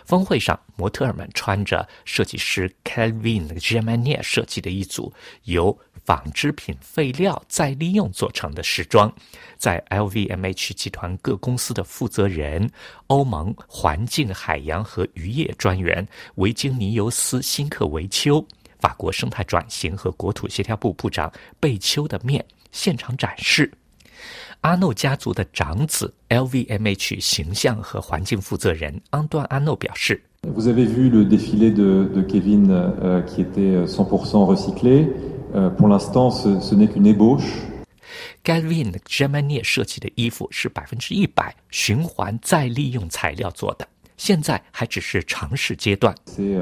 [0.05, 5.77] 峰会上，模特儿们穿着设计师 Calvin g e m a n i e 设计的一组由。
[6.05, 9.13] 纺织品废料再利用做成的时装，
[9.57, 12.69] 在 LVMH 集团各公司的负责人、
[13.07, 18.45] 欧盟环境、海洋和渔业专员维京尼尤斯·辛克维丘、
[18.79, 23.71] 法国生态转型和国土协调部部长贝丘的面现场展示。
[24.63, 30.23] 阿诺家族的长子 LVMH 形象和环境负责人安端阿诺表示
[30.55, 32.71] ：“Vous avez vu le défilé de de Kevin
[33.27, 35.09] qui était 100% recyclé。”
[35.77, 37.43] Pour l'instant, ce ce n'est qu'une ébauche.
[38.45, 46.15] Gavin Germany 设计的衣服是百分之一百循环再利用材料做的，现在还只是尝试阶段。
[46.25, 46.57] C'est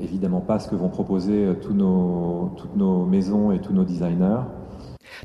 [0.00, 4.42] évidemment pas ce que vont proposer tous nos toutes nos maisons et tous nos designers.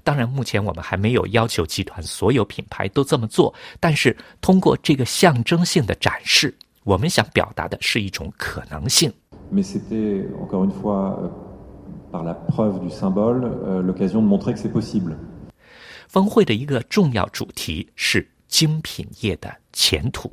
[0.04, 9.12] 当然，目前我们还没有要求集团所有品牌都这么做，但是通过这个象征性的展示，我们想表达的是一种可能性。
[16.08, 20.32] 峰会的一个重要主题是精品业的前途，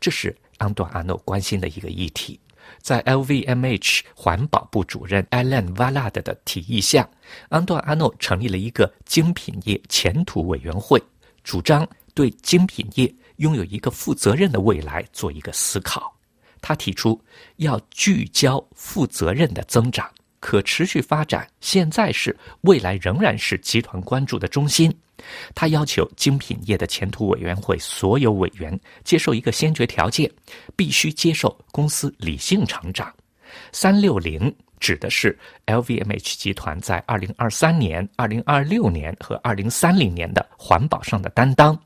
[0.00, 2.38] 这是安多阿诺关心的一个议题。
[2.80, 7.08] 在 LVMH 环保部主任 Alan Valad 的提议下，
[7.48, 11.02] 安顿阿诺成立了一个精品业前途委员会，
[11.42, 16.14] 主张对精品业拥有一个负责任的未来做一个思考。
[16.60, 17.20] 他提出
[17.56, 20.10] 要聚焦负责任的增长、
[20.40, 24.94] 可持续发展，现在是未来仍然是集团关注的中心。
[25.54, 30.30] 他要求精品业的前途委员会所有委员接受一个先决条件，
[30.76, 33.12] 必须接受公司理性成长。
[33.72, 41.76] 三六零指的是 LVMH 集团在二零二三年、二零二六年和二零三零年的环保上的担当，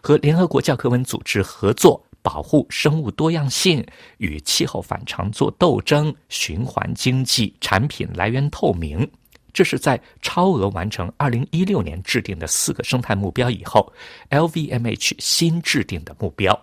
[0.00, 3.84] 和联合国教科文组织合作，保护生物多样性，
[4.18, 9.06] 与气候反常做斗争，循环经济，产品来源透明。
[9.52, 13.92] 这是在超额完成2016年制定的四个生态目标以后
[14.30, 16.58] ，LVMH 新制定的目标。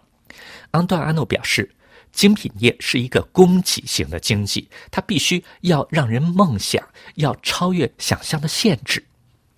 [0.72, 1.70] 安段阿诺表示，
[2.12, 6.84] 精品业是一个供给型的经济，它必须要让人梦想，
[7.16, 9.04] 要超越想象的限制。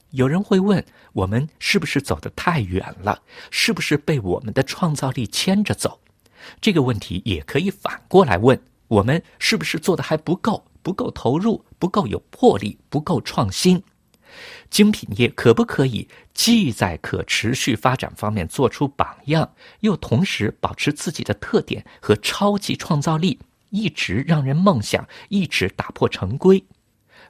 [0.09, 3.21] 有人会问，我们是不是走得太远了？
[3.49, 5.99] 是不是被我们的创造力牵着走？
[6.59, 10.65] 这个问题也可以反过来问，我们是不是做的还不够？
[10.81, 13.81] 不够投入，不够有魄力，不够创新。
[14.69, 19.51] 精品业可不可以既在可持续发展方面做出榜样，
[19.81, 23.37] 又同时保持自己的特点和超级创造力，
[23.69, 26.63] 一直让人梦想，一直打破成规？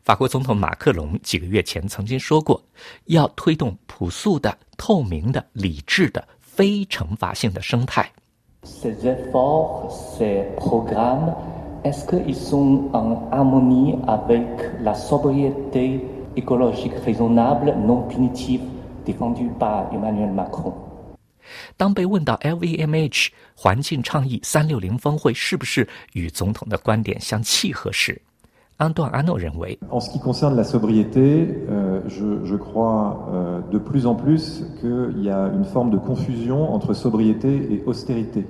[0.04, 2.64] 法国总统马克龙几个月前曾经说过，
[3.06, 8.12] 要推动朴素的、透明的、理智的、非惩罚性的生态。
[11.85, 14.47] Est-ce qu'ils sont en harmonie avec
[14.83, 16.05] la sobriété
[16.37, 18.63] écologique raisonnable non punitive
[19.05, 20.73] défendue par Emmanuel Macron？
[21.77, 28.21] 当被问到 LVMH 环境倡议三六零峰会是不是与总统的观点相契合时，
[28.79, 31.47] 安段阿诺认为，En ce qui concerne la sobriété,
[32.09, 33.29] je je crois
[33.71, 38.45] de plus en plus qu'il y a une forme de confusion entre sobriété et austérité。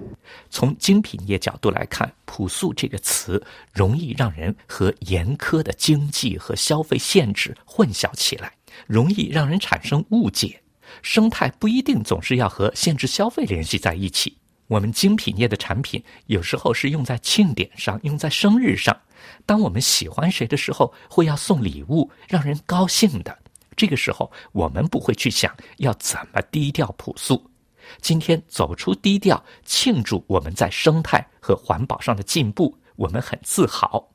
[0.49, 3.43] 从精品业角度来看，“朴素”这个词
[3.73, 8.53] 容易让人和严苛的经济和消费限制混淆起来，
[8.87, 10.61] 容易让人产生误解。
[11.01, 14.37] 生态不一定总是要和限制消费联系在一起。
[14.67, 18.97] 我们精品业的产品有时候是用在庆典上，用在生日上。
[19.45, 23.37] 当我们喜欢谁的时候，会要送礼物，让人高兴的。
[23.75, 27.50] 这个时候，我们不会去想要怎么低调朴素。
[27.99, 34.07] 今天走出低调，庆祝我们在生态和环保上的进步，我们很自豪。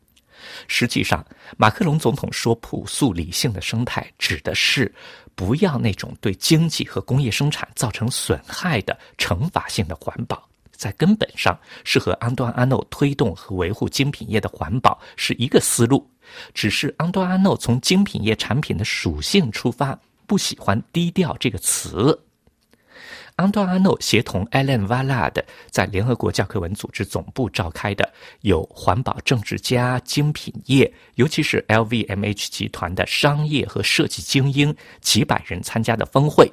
[0.69, 1.25] 实际上，
[1.57, 4.93] 马克龙总统说“朴素理性的生态”指的是
[5.35, 16.09] 不要那种对经济和工业生产造成损害的惩罚性的环保，在根本上是和安端阿诺推动和维护精品业的环保是一个思路。
[16.53, 22.26] 只是安端阿诺从精品业产品的属性出发，不喜欢“低调”这个词。
[23.37, 28.11] 安多阿诺协同 Alan Valad 在联合国教科文组织总部召开的
[28.41, 36.51] 有环保政治家、精品业，尤其是 LVMH 集团的商业和设计精英几百人参加的峰会，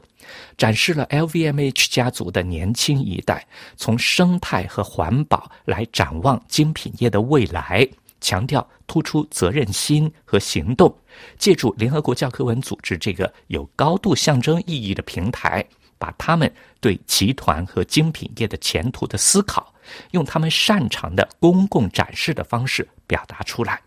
[0.57, 7.87] 展示了 LVMH 家族的年轻一代从生态和环保来展望精品业的未来，
[8.19, 10.93] 强调突出责任心和行动，
[11.37, 15.65] 借助联合国教科文组织这个有高度象征意义的平台。
[16.03, 19.73] 把他们对集团和精品业的前途的思考，
[20.11, 23.81] 用他们擅长的公共展示的方式表达出来。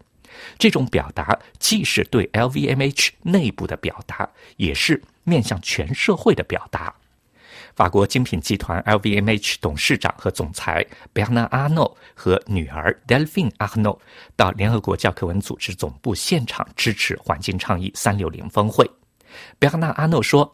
[0.59, 6.91] 这种表达既是对 LVMH 内部的表达，也是面向全社会的表达。
[7.75, 14.01] 法国精品集团 LVMH 董事长和总裁贝纳阿诺和女儿 Delphine 阿诺
[14.35, 18.91] 到联合国教科文组织总部现场支持环境倡议三六零峰会。
[19.59, 20.51] 贝尔纳阿诺说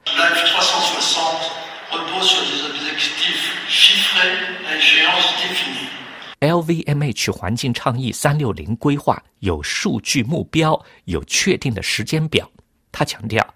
[6.41, 12.51] LVMH 环境倡议三六零规划有数据目标，有确定的时间表。
[12.91, 13.55] 他强调，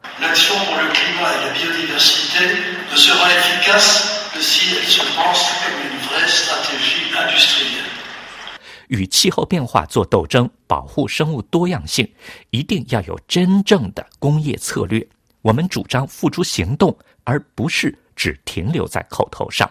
[8.88, 12.08] 与气候变化做斗争，保护生物多样性，
[12.50, 15.06] 一定要有真正的工业策略。
[15.42, 17.96] 我们主张付诸行动，而不是。
[18.16, 19.70] 只停留在口头上。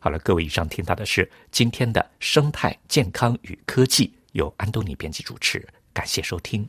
[0.00, 6.68] 好了，各位，以上听到的是今天的生态健康与科技，由安东尼编辑主持，感谢收听。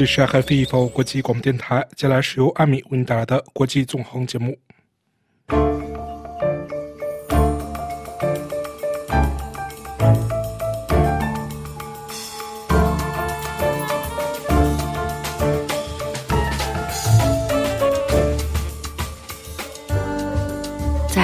[0.00, 4.56] 这里是 FIFO 国际广播电台，接下来是由阿米为您带来的国际纵横节目。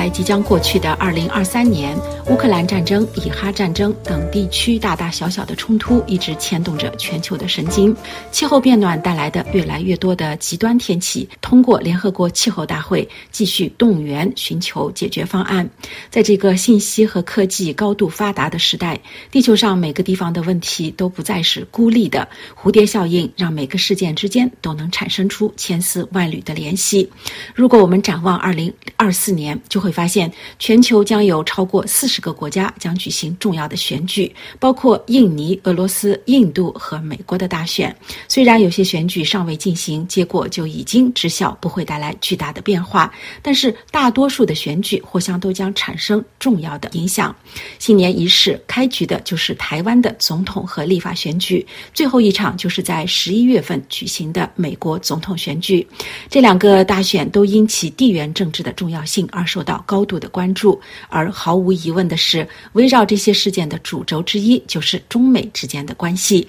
[0.06, 1.98] 在即将过去的二零二三年。
[2.28, 7.96] 乌克兰战争、以哈战争等地区大大小小的冲突一直牵动着全球的神经。
[8.30, 15.68] 气候变暖带来的越来越多的极端天气，通过联合国气候大会继续动员，寻求解决方案。
[16.08, 19.00] 在这个信息和科技高度发达的时代，
[19.32, 22.28] 地球上每个地方的问题都不再是孤立的。
[22.60, 27.10] 蝴蝶效应让每个事件之间都能产生出千丝万缕的联系。
[27.56, 32.20] 如果我们展望二零二四年，就会发现全球将有超过四十。
[32.26, 37.94] 个国家将举行重要的选举，包括印尼、俄罗斯、印度和美国的大选。
[38.26, 47.32] 虽然有些选举尚未进行，结果就已经知晓不会带来巨大的变化，但是大多数的选举或将都将产生重要的影响。
[47.78, 55.86] 新年仪式开局的就是台湾的总统和立法选举，最后一场就是在十一月份举行的美国总统选举。
[56.28, 60.78] 这两个大选都因其地缘政治的重要性而受到高度的关注，
[61.08, 62.06] 而毫无疑问。
[62.06, 66.48] 的是，围绕这些事件的主轴之一就是中美之间的关系。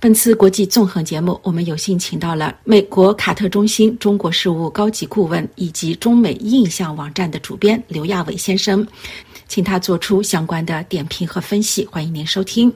[0.00, 8.84] 本次国际纵横节目，我们有幸请到了美国卡特中心中国事务高级顾问以及中美印象网站的主编刘亚伟先生，
[9.46, 11.86] 请他做出相关的点评和分析。
[11.86, 12.72] 欢迎您收听。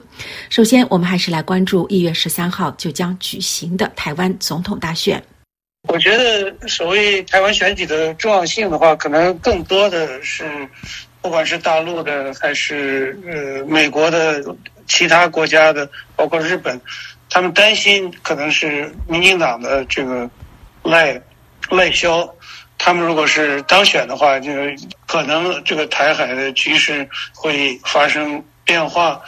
[0.49, 5.21] 首先，我们还是来关注一月十三号就将举行的台湾总统大选。
[5.87, 10.67] 我觉得，所谓台湾选举的重要性的话，可能更多的是。
[11.23, 14.43] 不管是大陆的还是呃美国的
[14.87, 16.81] 其他国家的，包括日本，
[17.29, 20.27] 他们担心可能是民进党的这个
[20.81, 21.21] 赖
[21.69, 22.27] 赖萧，
[22.79, 24.51] 他们如果是当选的话，就
[25.05, 29.21] 可能这个台海的局势会发生变化。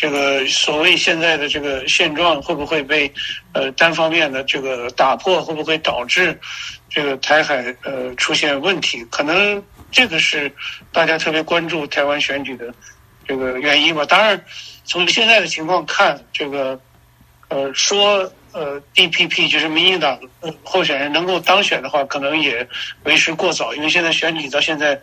[0.00, 3.12] 这个所谓现在的这个现状会不会被
[3.52, 5.42] 呃单方面的这个打破？
[5.42, 6.40] 会不会导致
[6.88, 9.04] 这个台海呃出现问题？
[9.10, 9.62] 可能。
[9.92, 10.54] 这个是
[10.92, 12.72] 大家特别关注台湾选举的
[13.26, 14.04] 这个原因吧。
[14.04, 14.40] 当然，
[14.84, 16.80] 从现在的情况看，这个
[17.48, 20.16] 呃说呃 DPP 就是民进党
[20.62, 22.64] 候选人能够当选的话，可能也
[23.02, 23.74] 为时过早。
[23.74, 25.00] 因为现在选举到现在，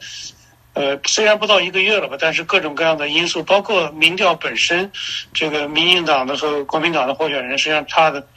[0.78, 4.91] 呃虽然不到一个月了吧，但是各种各样的因素，包括民调本身，
[5.34, 8.28] 这个民进党的和国民党的候选人实际上差的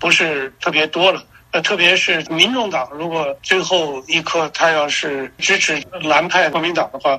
[0.00, 1.22] 不是特别多了。
[1.54, 7.16] 呃，特别是民众党，如果最后一刻他要是支持蓝派国民党的话，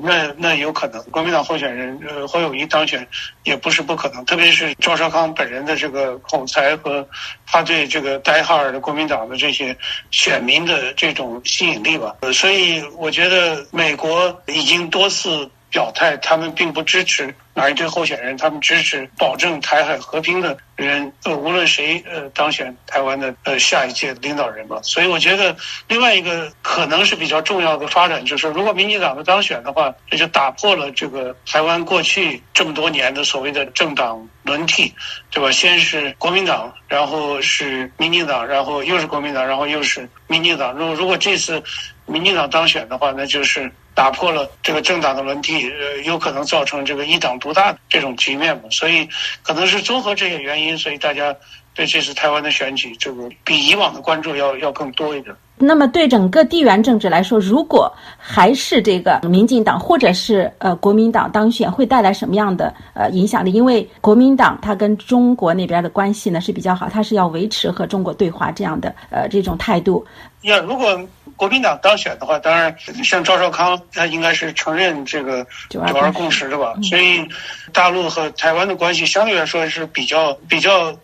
[0.00, 3.04] 那那有可能国民党候选人呃侯友谊当选
[3.42, 4.24] 也不是不可能。
[4.26, 7.04] 特别是赵少康本人的这个口才和
[7.48, 9.76] 他对这个呆哈尔的国民党的这些
[10.12, 12.14] 选民的这种吸引力吧。
[12.32, 17.34] 所以我觉得美国已经多次表态，他们并不支持。
[17.56, 24.80] 哪一对候选人，他们支持保证台海和平的人，呃，无论谁呃当选台湾的呃下一届领导人吧。
[24.82, 25.56] 所以我觉得
[25.86, 34.92] 另外一个可能是比较重要的发展，就是如果民进党的当选的话，这就打破了这个台湾过去这么多年的所谓的政党轮替，
[35.30, 35.52] 对吧？
[35.52, 40.72] 先是国民党，然后是民进党，然后又是国民党，然后又是民进党。
[40.72, 41.62] 如果如果这次
[42.06, 47.38] 民进党当选的话，那就是打破了这个政党的轮替，呃，有可能造成这个一党。
[47.38, 49.08] 独大这种局面嘛，所以
[49.42, 51.34] 可能是综合这些原因，所以大家
[51.74, 55.34] 对这次台湾的选举，这个比以往的关注要要更多一点。
[55.56, 63.52] 那么对整个地缘政治来说，如果还是这个民进党或者是呃国民党当选，会带来什么样的呃影响力？
[63.52, 70.04] 因为国民党它跟中国那边的关系呢是比较好，它是要维持和中国对话这样的呃这种态度。
[70.42, 71.00] 要如果
[71.36, 76.74] 国民党当选的话，当然像赵少康，他应该是承认这个九二共识的吧？
[76.82, 77.26] 所以
[77.72, 80.94] 大陆和台湾的关系相对来说是比较比较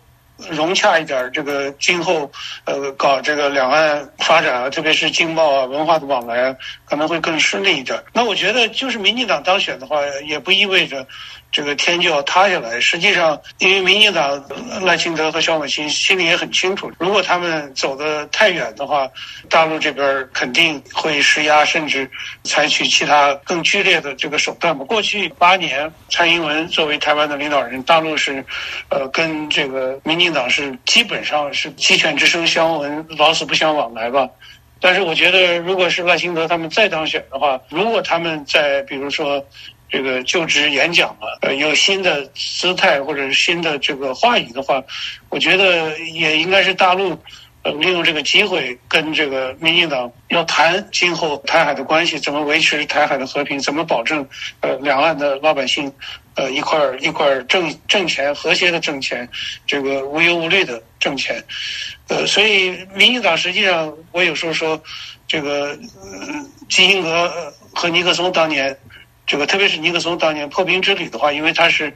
[0.49, 1.29] 融洽一点。
[1.31, 2.31] 这个今后
[2.65, 8.01] 呃搞这个两岸发展啊，特别是经贸啊、文化的往来，可能会更顺利一点。
[8.13, 11.05] 那我觉得，就是民进党当选的话，也不意味着。
[11.51, 12.79] 这个天就要塌下来。
[12.79, 14.41] 实际上，因为民进党
[14.81, 19.09] 赖清德和萧美琴心里也很清楚，如果他们走得太远的话，
[19.49, 22.09] 大陆这边肯定会施压，甚至
[22.43, 24.85] 采取其他更剧烈的这个手段吧。
[24.85, 28.43] 过去八年，蔡英文作为台湾的领导人，大陆是，
[28.89, 34.27] 呃，跟这个民进党是基本上是鸡犬之声相闻，老死不相往来吧。
[34.79, 39.45] 但是，我觉得，如果是赖清德他们再当选的话，如果他们在比如说。
[39.91, 44.81] 这个就职演讲了，呃，有新的姿态或者是新的这个话语的话，
[45.29, 47.17] 我觉得也应该是大陆。
[47.63, 54.27] 呃，利用这个机会跟这个民进党要谈今后台海的关系，怎么维持台海的和平，怎么保证
[54.61, 55.93] 呃两岸的老百姓
[56.33, 59.29] 呃一块儿一块儿挣挣钱，和谐的挣钱，
[59.67, 61.39] 这个无忧无虑的挣钱。
[62.07, 64.81] 呃，所以民进党实际上，我有时候说，
[65.27, 65.77] 这个
[66.67, 67.31] 基辛格
[67.75, 68.75] 和尼克松当年，
[69.31, 71.95] 这个特别是尼克松当年破冰之旅的话，因为他是。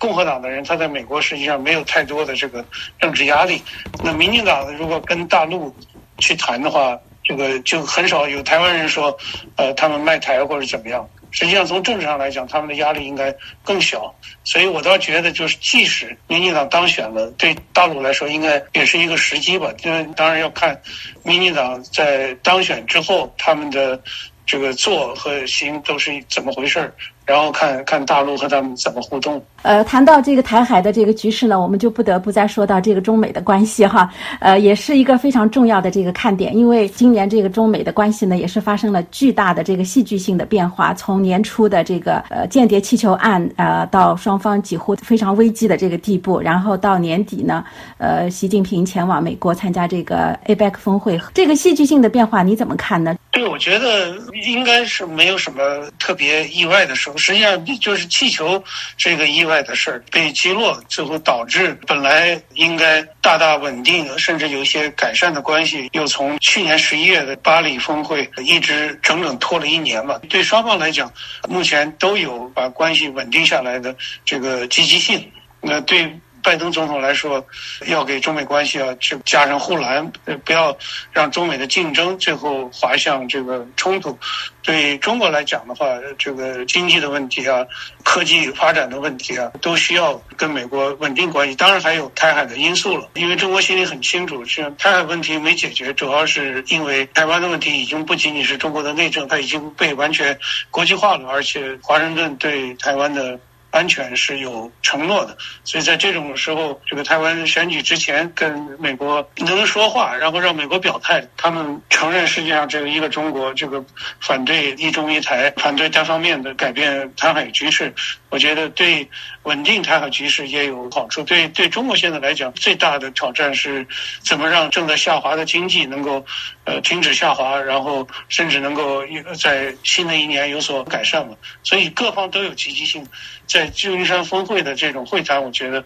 [0.00, 2.64] 共和党的人，他在美国实际上没有太多的这个
[3.00, 3.60] 政治压力。
[4.04, 5.74] 那民进党如果跟大陆
[6.18, 9.18] 去谈的话，这个就很少有台湾人说，
[9.56, 11.04] 呃，他们卖台或者怎么样。
[11.32, 14.14] 实际上从政治上来讲，他们的压力应该更小。
[14.44, 19.72] 所以我倒觉得，就是即使民进党当选了，对大陆来说应该也是一个时机吧。
[19.82, 20.80] 因为当然要看
[21.24, 24.00] 民进党在当选之后他们的
[24.48, 26.94] 这个做和行都是怎么回事儿。
[27.28, 29.40] 然后看看大陆和他们怎么互动。
[29.60, 34.10] 呃，谈到这个台海的这个局势呢，我们就不得不再说到这个中美的关系哈。
[34.40, 40.94] 呃，也是一个非常重要的这个看点，因为今年这个中美的关系呢，也是发生了巨大的这个戏剧性的变化。
[40.94, 47.62] 从年初的这个呃间谍气球案，呃，到双方几乎非常危机的这个地步，然后到年底呢，
[47.98, 53.14] 呃，习近平前往美国参加这个 APEC 峰会，这个戏剧性的变化你怎么看呢？
[53.32, 54.16] 对，我觉得
[54.46, 55.60] 应该是没有什么
[55.98, 57.17] 特别意外的时候。
[57.18, 58.62] 实际上，就是气球
[58.96, 70.18] 这个意外的事儿被击落，最后导致本来应该大大稳定，甚至有一些改善的关系，又从去年十一月的巴黎峰会一直整整拖了一年吧。
[70.28, 71.12] 对双方来讲，
[71.48, 73.94] 目前都有把关系稳定下来的
[74.24, 75.30] 这个积极性。
[75.60, 76.18] 那对。
[76.42, 77.44] 拜登总统来说，
[77.86, 80.10] 要给中美关系啊去加上护栏，
[80.44, 80.76] 不要
[81.12, 84.18] 让中美的竞争最后滑向这个冲突。
[84.62, 85.86] 对中国来讲的话，
[86.18, 87.64] 这个经济的问题啊、
[88.04, 91.54] 科技发展的问题啊，都需要跟美国稳定关系。
[91.54, 100.38] 当然还有台海的因素了，因为中国心里很清楚，是台海问题没解决，主要是因为台湾的问题已经不仅仅是中国的内政，它已经被完全
[100.70, 103.40] 国际化了，而且华盛顿对台湾的。
[103.70, 113.84] 安全是有承诺的，所以在这种时候，这个台湾选举之前跟美国能说话，然后让美国表态，他们承认世界上只有一个中国，这个
[114.20, 117.94] 反对一中一台，反对单方面的改变台海局势，
[118.30, 119.06] 我觉得对
[119.42, 121.22] 稳定台海局势也有好处。
[121.22, 123.86] 对对中国现在来讲，最大的挑战是
[124.20, 126.24] 怎么让正在下滑的经济能够
[126.64, 129.02] 呃停止下滑，然后甚至能够
[129.38, 131.36] 在新的一年有所改善嘛。
[131.62, 133.06] 所以各方都有积极性。
[133.46, 135.84] 在在旧金山峰会的这种会谈，我觉得，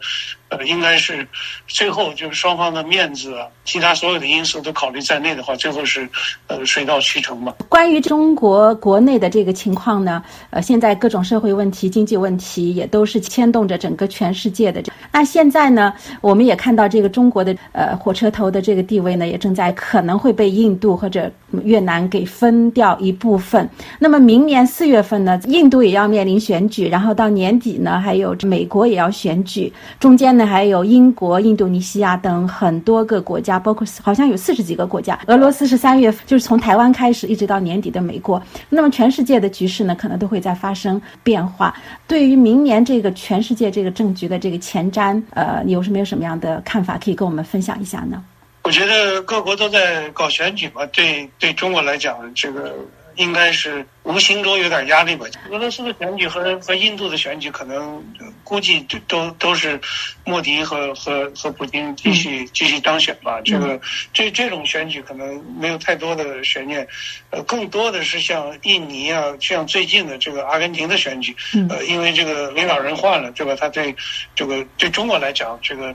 [0.52, 1.26] 呃，应该是
[1.66, 6.08] 最后就是双方的面子啊，其他所有的因素都考虑在内的话，最后是
[6.46, 7.52] 呃水到渠成嘛。
[7.68, 14.80] 关于中国国内的这个情况呢，呃，现在各种社会问题、经济问题也都是牵动着整个全世界的。
[15.10, 21.28] 那现在呢，我们也看到这个中国的呃火车头的这个地位呢，也正在可能会被印度或者
[21.64, 23.68] 越南给分掉一部分。
[23.98, 27.32] 那么明年四月份呢，印度也要面临选举，然后到。
[27.32, 35.18] 年底呢，还有美国也要选举，中间呢还有英国、印度尼西亚等很多个国家，包括好像有四十几个国家。
[35.26, 38.42] 俄罗斯是三月，就是从台湾开始，一直到年底的美国。
[38.68, 41.74] 那么全世界的局势呢，可能都会在发生变化。
[42.06, 48.22] 对于明年这个全世界这个政局的这个前瞻，呃，你有什么有什么样的看法，可以跟我们分享一下呢？
[48.64, 52.74] 我觉得各国都在搞选举嘛，对对中国来讲，这个。
[53.16, 55.26] 应该是无形中有点压力吧。
[55.50, 58.04] 俄罗斯的选举和和印度的选举，可能
[58.44, 59.80] 估计都都是
[60.24, 63.40] 莫迪和和和普京继续继续当选吧。
[63.42, 63.80] 这个
[64.12, 66.86] 这这种选举可能没有太多的悬念，
[67.30, 71.36] 呃，更多的是像印尼啊，像最近的这个阿根廷的选举，
[71.68, 73.54] 呃，因为这个领导人换了，对吧？
[73.58, 73.94] 他对
[74.34, 75.94] 这个对中国来讲，这个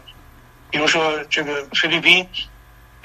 [0.69, 2.25] 比如说这个菲律宾。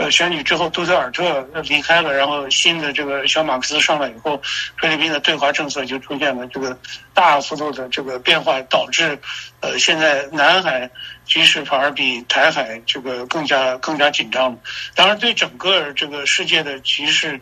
[0.03, 4.43] 呃，选举之后，杜特尔特离开了，然后新的这个小马克思上来以后，
[4.81, 6.77] 菲律宾的对华政策就出现了这个
[7.15, 9.17] 大幅度的这个变化，导致
[9.61, 10.91] 呃现在南海
[11.25, 14.59] 局势反而比台海这个更加更加紧张。
[14.97, 17.41] 当然，对整个这个世界的局势。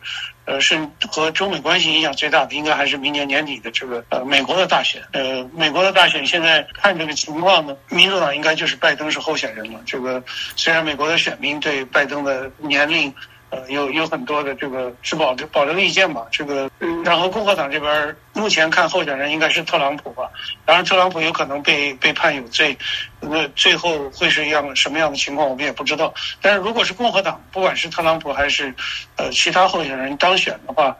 [0.51, 0.76] 呃，是
[1.09, 5.01] 和中美关系影响最大的，应该还是明年年底的这个呃美国的大选。
[5.12, 9.80] 呃，美国的大选现在看这个情况呢，民主党应该就是拜登是候选人了。
[9.86, 10.22] 这个
[10.57, 13.14] 虽然美国的选民对拜登的年龄。
[13.51, 16.70] 呃，有有很多的这个是保留保留意见吧，这个，
[17.05, 20.30] 然后共和党这边目前看候选人应该是特朗普吧，
[20.64, 22.76] 当然特朗普有可能被被判有罪，
[23.20, 26.14] 那最后会是一样什么样的情况我们也不知道。
[26.40, 28.72] 但是如果是共和党，不管是特朗普还是
[29.16, 30.96] 呃其他候选人当选的话，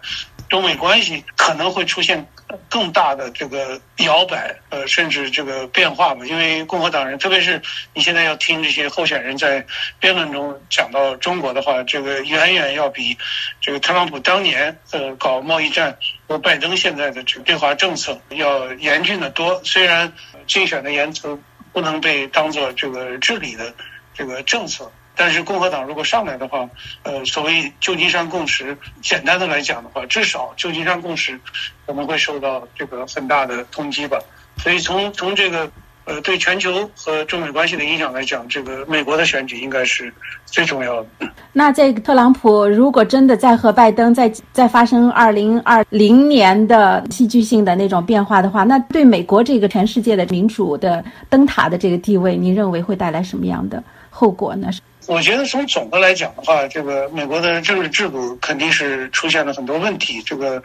[0.48, 2.26] 中美关系可能会出现
[2.68, 6.24] 更大的这个摇摆，呃，甚至这个变化吧。
[6.24, 7.61] 因为共和党人，特别是
[7.94, 9.66] 你现在要听这些候选人在
[9.98, 13.16] 辩论中讲到中国的话，这个远远要比
[13.61, 15.98] 这个特朗普当年呃搞贸易战
[16.28, 19.62] 和拜登现在的这个对华政策要严峻的多。
[19.64, 20.12] 虽然
[20.46, 21.38] 竞选的言辞
[21.72, 23.74] 不能被当做这个治理的
[24.14, 24.90] 这个政策。
[25.20, 26.66] 但是共和党如果上来的话，
[27.02, 31.38] 呃，所谓旧金山共识，简单的来讲的话，至少旧金山共识
[31.84, 34.18] 可能会受到这个很大的冲击吧。
[34.56, 35.70] 所以从从这个
[36.06, 40.10] 呃对全球和中美关系的影响来讲，这个美国的选举应该是
[40.46, 41.28] 最重要的。
[41.52, 54.70] 那在特朗普如果真的在和拜登再再发生二零二零年的戏剧性的那种变化的话，那对美国这个全世界的民主的灯塔的这个地位，您认为会带来什么样的后果呢？
[55.11, 60.22] 我觉得从总的来讲的话，这个美国的政治制度肯定是出现了很多问题。
[60.22, 60.62] 这个，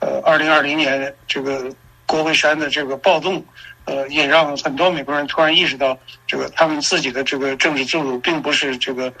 [0.00, 1.70] 呃，二零二零年这个
[2.04, 3.40] 国会山的这个暴动，
[3.84, 9.12] 呃，也让很多美国人突然意识到，这个他们自己的这个政治制度并不是这个，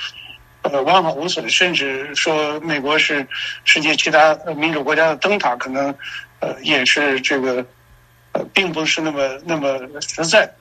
[0.62, 3.24] 呃，完好无损，甚至说美国是
[3.62, 5.94] 世界其他民主国家的灯塔，可能，
[6.40, 7.64] 呃，也是这个，
[8.32, 10.52] 呃，并不是那么那么实在。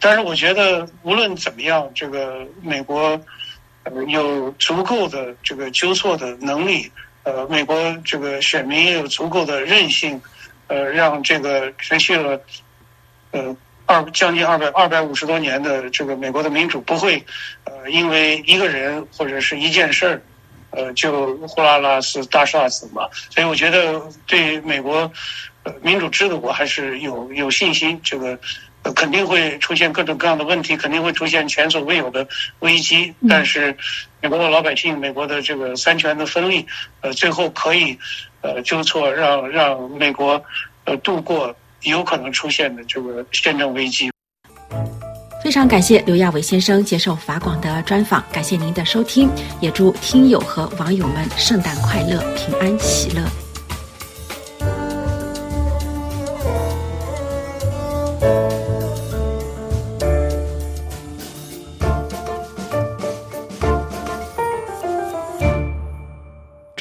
[0.00, 3.20] 但是我觉得无论怎么样，这个美国
[3.84, 6.90] 呃有足够的这个纠错的能力，
[7.22, 10.20] 呃，美国这个选民也有足够的韧性，
[10.66, 12.40] 呃，让这个持续了
[13.30, 17.24] 呃二将近二百二百五十多年的这个美国的民主不会
[17.64, 20.22] 呃因为一个人或者是一件事儿
[20.70, 23.08] 呃就呼啦啦是大厦死嘛。
[23.30, 25.10] 所以我觉得对美国
[25.62, 28.38] 呃民主制度我还是有有信心这个。
[28.92, 32.26] 肯定会出现各种各样的问题，肯定会出现前所未有的
[32.60, 33.14] 危机。
[33.28, 33.76] 但是，
[34.20, 36.66] 美国的老百姓，美国的这个三权的分立，
[37.00, 37.98] 呃，最后可以
[38.40, 40.42] 呃纠错，让让美国
[40.84, 44.10] 呃度过有可能出现的这个宪政危机。
[45.44, 49.30] 非常感谢刘亚伟先生接受法广的专访，感谢您的收听，
[49.60, 53.45] 也祝听友和网友们圣诞快乐，平安喜乐。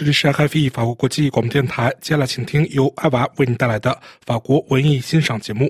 [0.05, 5.67] 这是 RFE 法国国际广播电台，接下来请听由艾娃为您带来的法国文艺欣赏节目。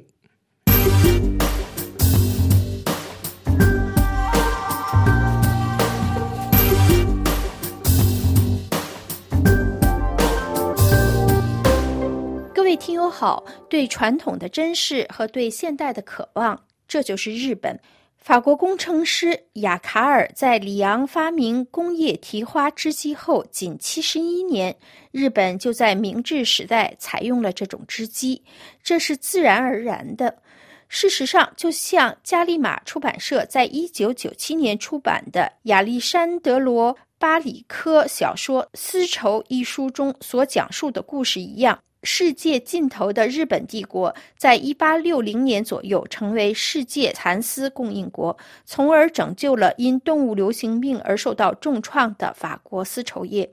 [12.54, 17.80] 各位听友好，对传统的珍视和对现代的渴望，这就是日本。
[18.26, 24.76] 法国工程师雅卡尔在里昂发明工业提花织机后，仅七十一年，
[25.12, 28.42] 日本就在明治时代采用了这种织机，
[28.82, 30.36] 这是自然而然的。
[30.90, 41.78] 事实上，就像加利玛出版社在一九九七年出版的亚历山德罗·巴里科小说《丝绸》一书中所讲述的故事一样。
[42.06, 53.50] 世界尽头的日本帝国，在一八六零年左右成为世界蚕丝供应国，从而拯救了因动物流行病而受到重创的法国丝绸业。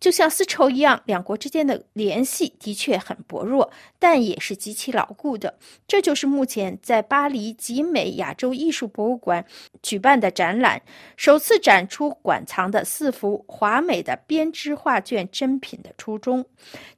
[0.00, 5.58] 就像丝绸一样，两国之间的联系的确很薄弱，但也是极其牢固的。
[5.86, 9.44] 这就是目前在巴黎集美亚洲艺术博物馆
[9.82, 10.80] 举办的展览，
[11.16, 16.44] 首次展出馆藏的四幅华美的编织画卷珍品的初衷。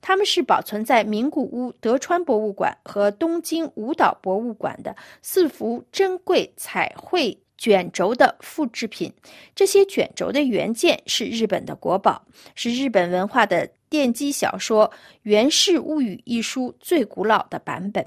[0.00, 7.36] 它们是保存在名古屋德川博物馆和东京舞蹈博物馆的四幅珍贵彩绘。
[7.58, 9.12] 卷轴的复制品，
[9.54, 12.24] 这些卷轴的原件是日本的国宝，
[12.54, 14.88] 是日本文化的奠基小说
[15.22, 18.02] 《源氏物语》一书最古老的版本。《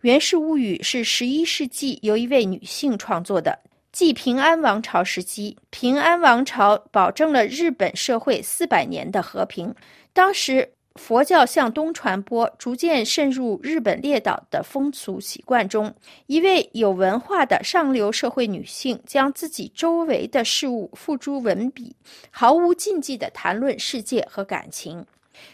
[0.00, 3.58] 源氏物语》是十一世纪由一位女性创作的，
[3.92, 9.74] 继平安王朝时期，平安王朝保证了日本社会四百年的和平。
[10.12, 10.75] 当时。
[10.96, 15.94] 佛教向东传播，逐渐渗入日本列岛的风俗习惯中。
[16.26, 21.94] 一位有文化的上流社会女性，将自己周围的事物付诸文笔，
[22.30, 25.06] 毫无禁忌地谈论世界和感情。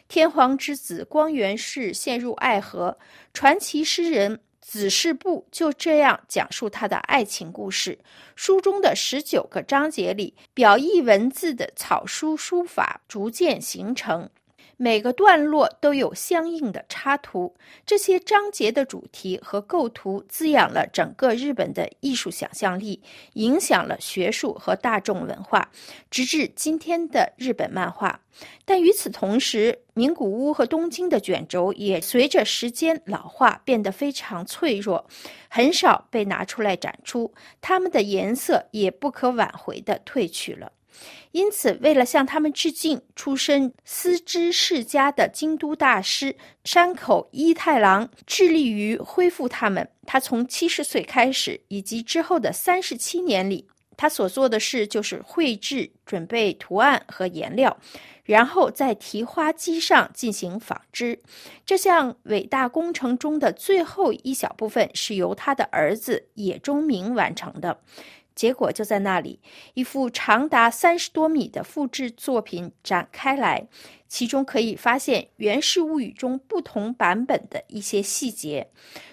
[0.06, 2.96] 天皇之子光源氏陷入爱河，
[3.34, 7.98] 传奇诗人子世部就这样讲述他的爱情故事。
[8.36, 14.30] 书中的十九个章节里，表意文字的草书书法逐渐形成。
[14.76, 17.54] 每个段落都有相应的插图。
[17.86, 23.00] 这些章节的主题和构图滋养了整个日本的艺术想象力，
[23.34, 25.70] 影响了学术和大众文化，
[26.10, 28.20] 直至今天的日本漫画。
[28.64, 35.06] 但与此同时，名古屋和东京的卷轴也随着时间老化变得非常脆弱，
[35.48, 40.72] 很少被拿出来展出，它们的颜色也不可挽回地褪去了。
[41.32, 49.88] 因此，为了向他们致敬，出身丝织世家的京都大师山口一太郎致力于恢复他们。
[50.06, 53.66] 他从七十岁开始，以及之后的三十七年里，
[53.96, 57.78] 他所做的事就是绘制、准备图案和颜料。
[58.24, 61.18] 然后在提花机上进行纺织，
[61.66, 67.80] 这项伟大工程中的最后一小部分是由他的儿子野中明完成的。
[68.34, 69.40] 结果就在那里，
[69.74, 73.66] 一幅长达三十多米的复制作品展开来，
[74.08, 78.68] 其中可以发现《源氏物语》中不同版本的一些细节，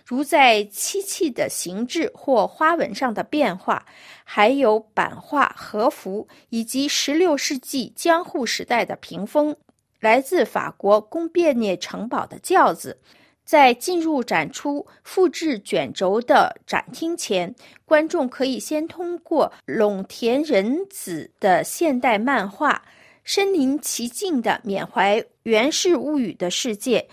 [0.05, 3.85] 如在漆器的形制或花纹上的变化，
[4.23, 9.55] 还有版画和服以及十六世纪江户时代的屏风，
[9.99, 12.99] 来自法国宫变涅城堡的轿子。
[13.49, 17.51] 在进入展出复制卷轴的展厅前，
[17.83, 22.79] 观众可以先通过陇田仁子的现代漫画，
[23.23, 27.03] 身临其境的缅怀《源氏物语》的世界。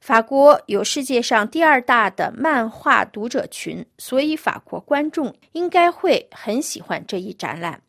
[0.00, 7.80] 法国有世界上第二大的漫画读者群，所以法国观众应该会很喜欢这一展览。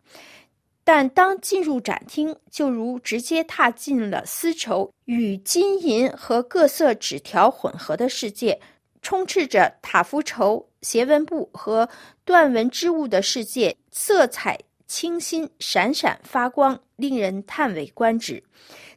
[0.85, 8.61] 但当进入展厅，就如直接踏进了丝绸与金银和各色纸条混合的世界，
[9.01, 11.89] 充斥着塔夫绸、斜纹布和
[12.23, 18.43] 缎纹织物的世界，色彩清新、闪闪发光，令人叹为观止。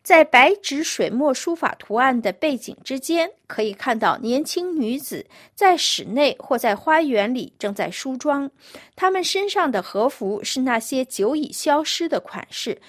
[0.09, 8.51] 在白纸水墨书法图案的背景之间，可以看到年轻女子在室内或在花园里正在梳妆。
[8.97, 12.81] 她们身上的和服是那些久已消失的款式，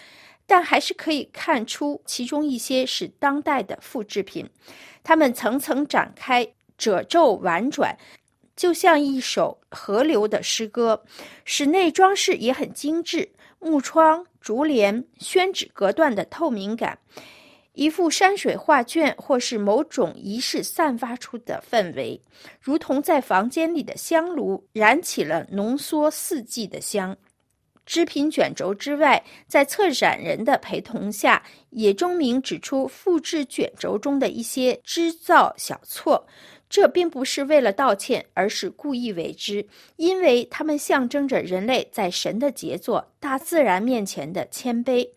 [0.47, 4.49] 但还是可以看出其中一些是当代的复制品。
[5.03, 6.47] 它们层层展开，
[6.77, 7.97] 褶皱婉转，
[8.55, 11.03] 就像一首河流的诗歌。
[11.43, 13.31] 室内装饰也很精致。
[13.59, 16.97] 木窗、竹帘、宣纸隔断的透明感，
[17.73, 22.21] 一幅山水画卷或是某种仪式散发出的氛围，
[22.59, 27.15] 如同在房间里的香炉燃起了浓缩四季的香。
[27.85, 36.27] 织品卷轴之外，在策展人的陪同下，野中明指出复制卷轴中的一些织造小错。
[36.69, 45.09] 这并不是为了道歉，而是故意为之，因为它们象征着人类在神的杰作、大自然面前的谦卑。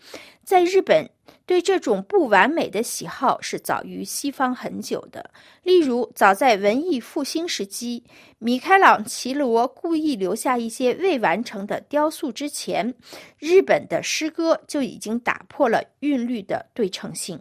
[0.42, 1.08] 在日本，
[1.46, 5.30] 对这种不完美的喜好是早于西方很久的。
[5.62, 8.02] 例如，早在文艺复兴时期，
[8.38, 12.94] 米开朗奇罗故意留下一些未完成的雕塑之前，
[13.38, 17.40] 日本的诗歌就已经打破了韵律的对称性。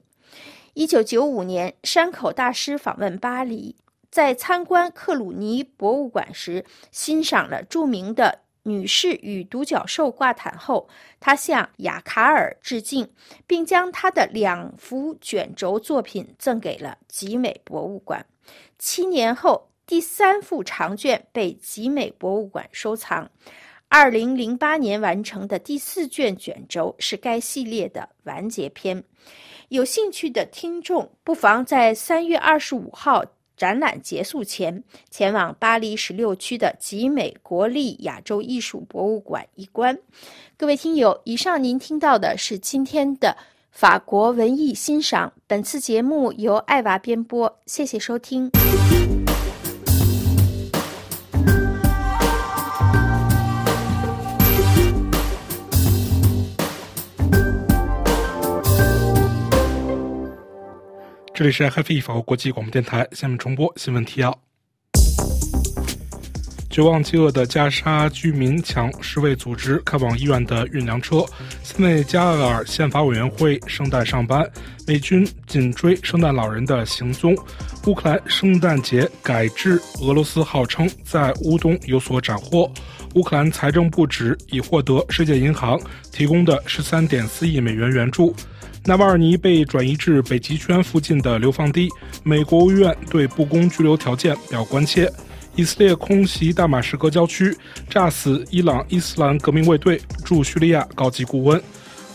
[0.74, 3.76] 一九九五年，山口大师访问巴黎。
[4.12, 8.40] 在参观克鲁尼博物馆时，欣赏了著名的
[8.70, 10.90] 《女士与独角兽》挂毯后，
[11.22, 13.10] 他向雅卡尔致敬，
[13.48, 18.26] 并将他的两幅卷轴作品赠给了集美博物馆。
[18.78, 23.32] 七年后，第三幅长卷被集美博物馆收藏。
[23.88, 29.02] 二零零八年完成的第四卷卷轴是该系列的完结篇。
[29.70, 33.24] 有兴趣的听众不妨在三月二十五号。
[33.56, 39.98] 展览结束前，前往巴黎十六区的集美国立亚洲艺术博物馆一观。
[40.58, 43.38] 各位听友，以上您听到的是今天的
[43.72, 45.32] 法国文艺欣赏。
[45.48, 48.50] 本次节目由艾娃编播，谢谢收听。
[61.42, 64.40] 这里是 HFE 法国国际广播电台，下面重播新闻提要。
[66.70, 71.26] 绝望饥饿的加沙居民抢世卫组织开往医院的运粮车。
[71.64, 74.48] 塞内加尔宪法委员会圣诞上班，
[74.86, 77.36] 美军紧追圣诞老人的行踪。
[77.88, 82.72] 乌克兰圣诞节改制，俄罗斯号称在乌东有所斩获。
[83.16, 85.82] 乌克兰财政部指已获得世界银行
[86.12, 88.32] 提供的十三点四亿美元援助。
[88.84, 91.88] 纳瓦尔尼被转移至北极圈附近的流放地，
[92.24, 95.12] 美国务院对不公拘留条件表关切。
[95.56, 97.56] 以色列空袭大马士革郊区，
[97.88, 101.62] 炸死伊朗伊斯兰革命卫队驻叙利亚高级顾问。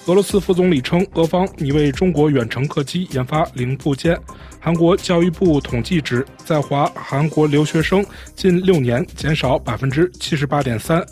[0.07, 4.19] 俄罗斯副总理称，俄方拟为中国远程客机研发零部件。
[4.59, 8.05] 韩国教育部统计指，在华韩国留学生
[8.35, 11.05] 近六年减少百分之七十八点三。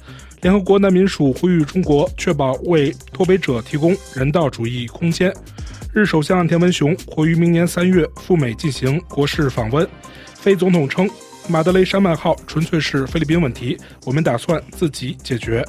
[0.45, 5.35] 联合国难民署呼吁中国确保为脱北者提供人道主义空间。
[5.91, 9.89] 日首相田文雄或于明年三月赴美进行国事访问。
[10.35, 11.09] 非总统称，
[11.49, 13.75] 马德雷山脉号纯粹是菲律宾问题，
[14.05, 15.67] 我们打算自己解决。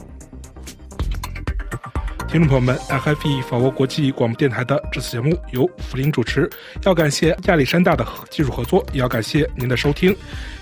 [2.28, 6.50] 听众朋友们，FFE 法国国际广播电台的这次节目由福林主持，
[6.84, 10.14] 要感谢亚历山大的技术合作，也要感谢您的收听。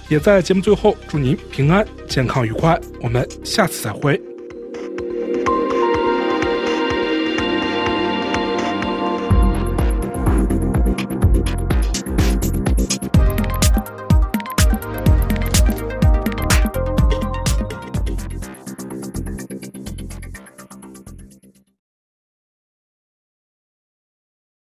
[0.10, 2.80] 也在节目最后祝您平安、健康、愉快。
[3.02, 4.33] 我们下次再会。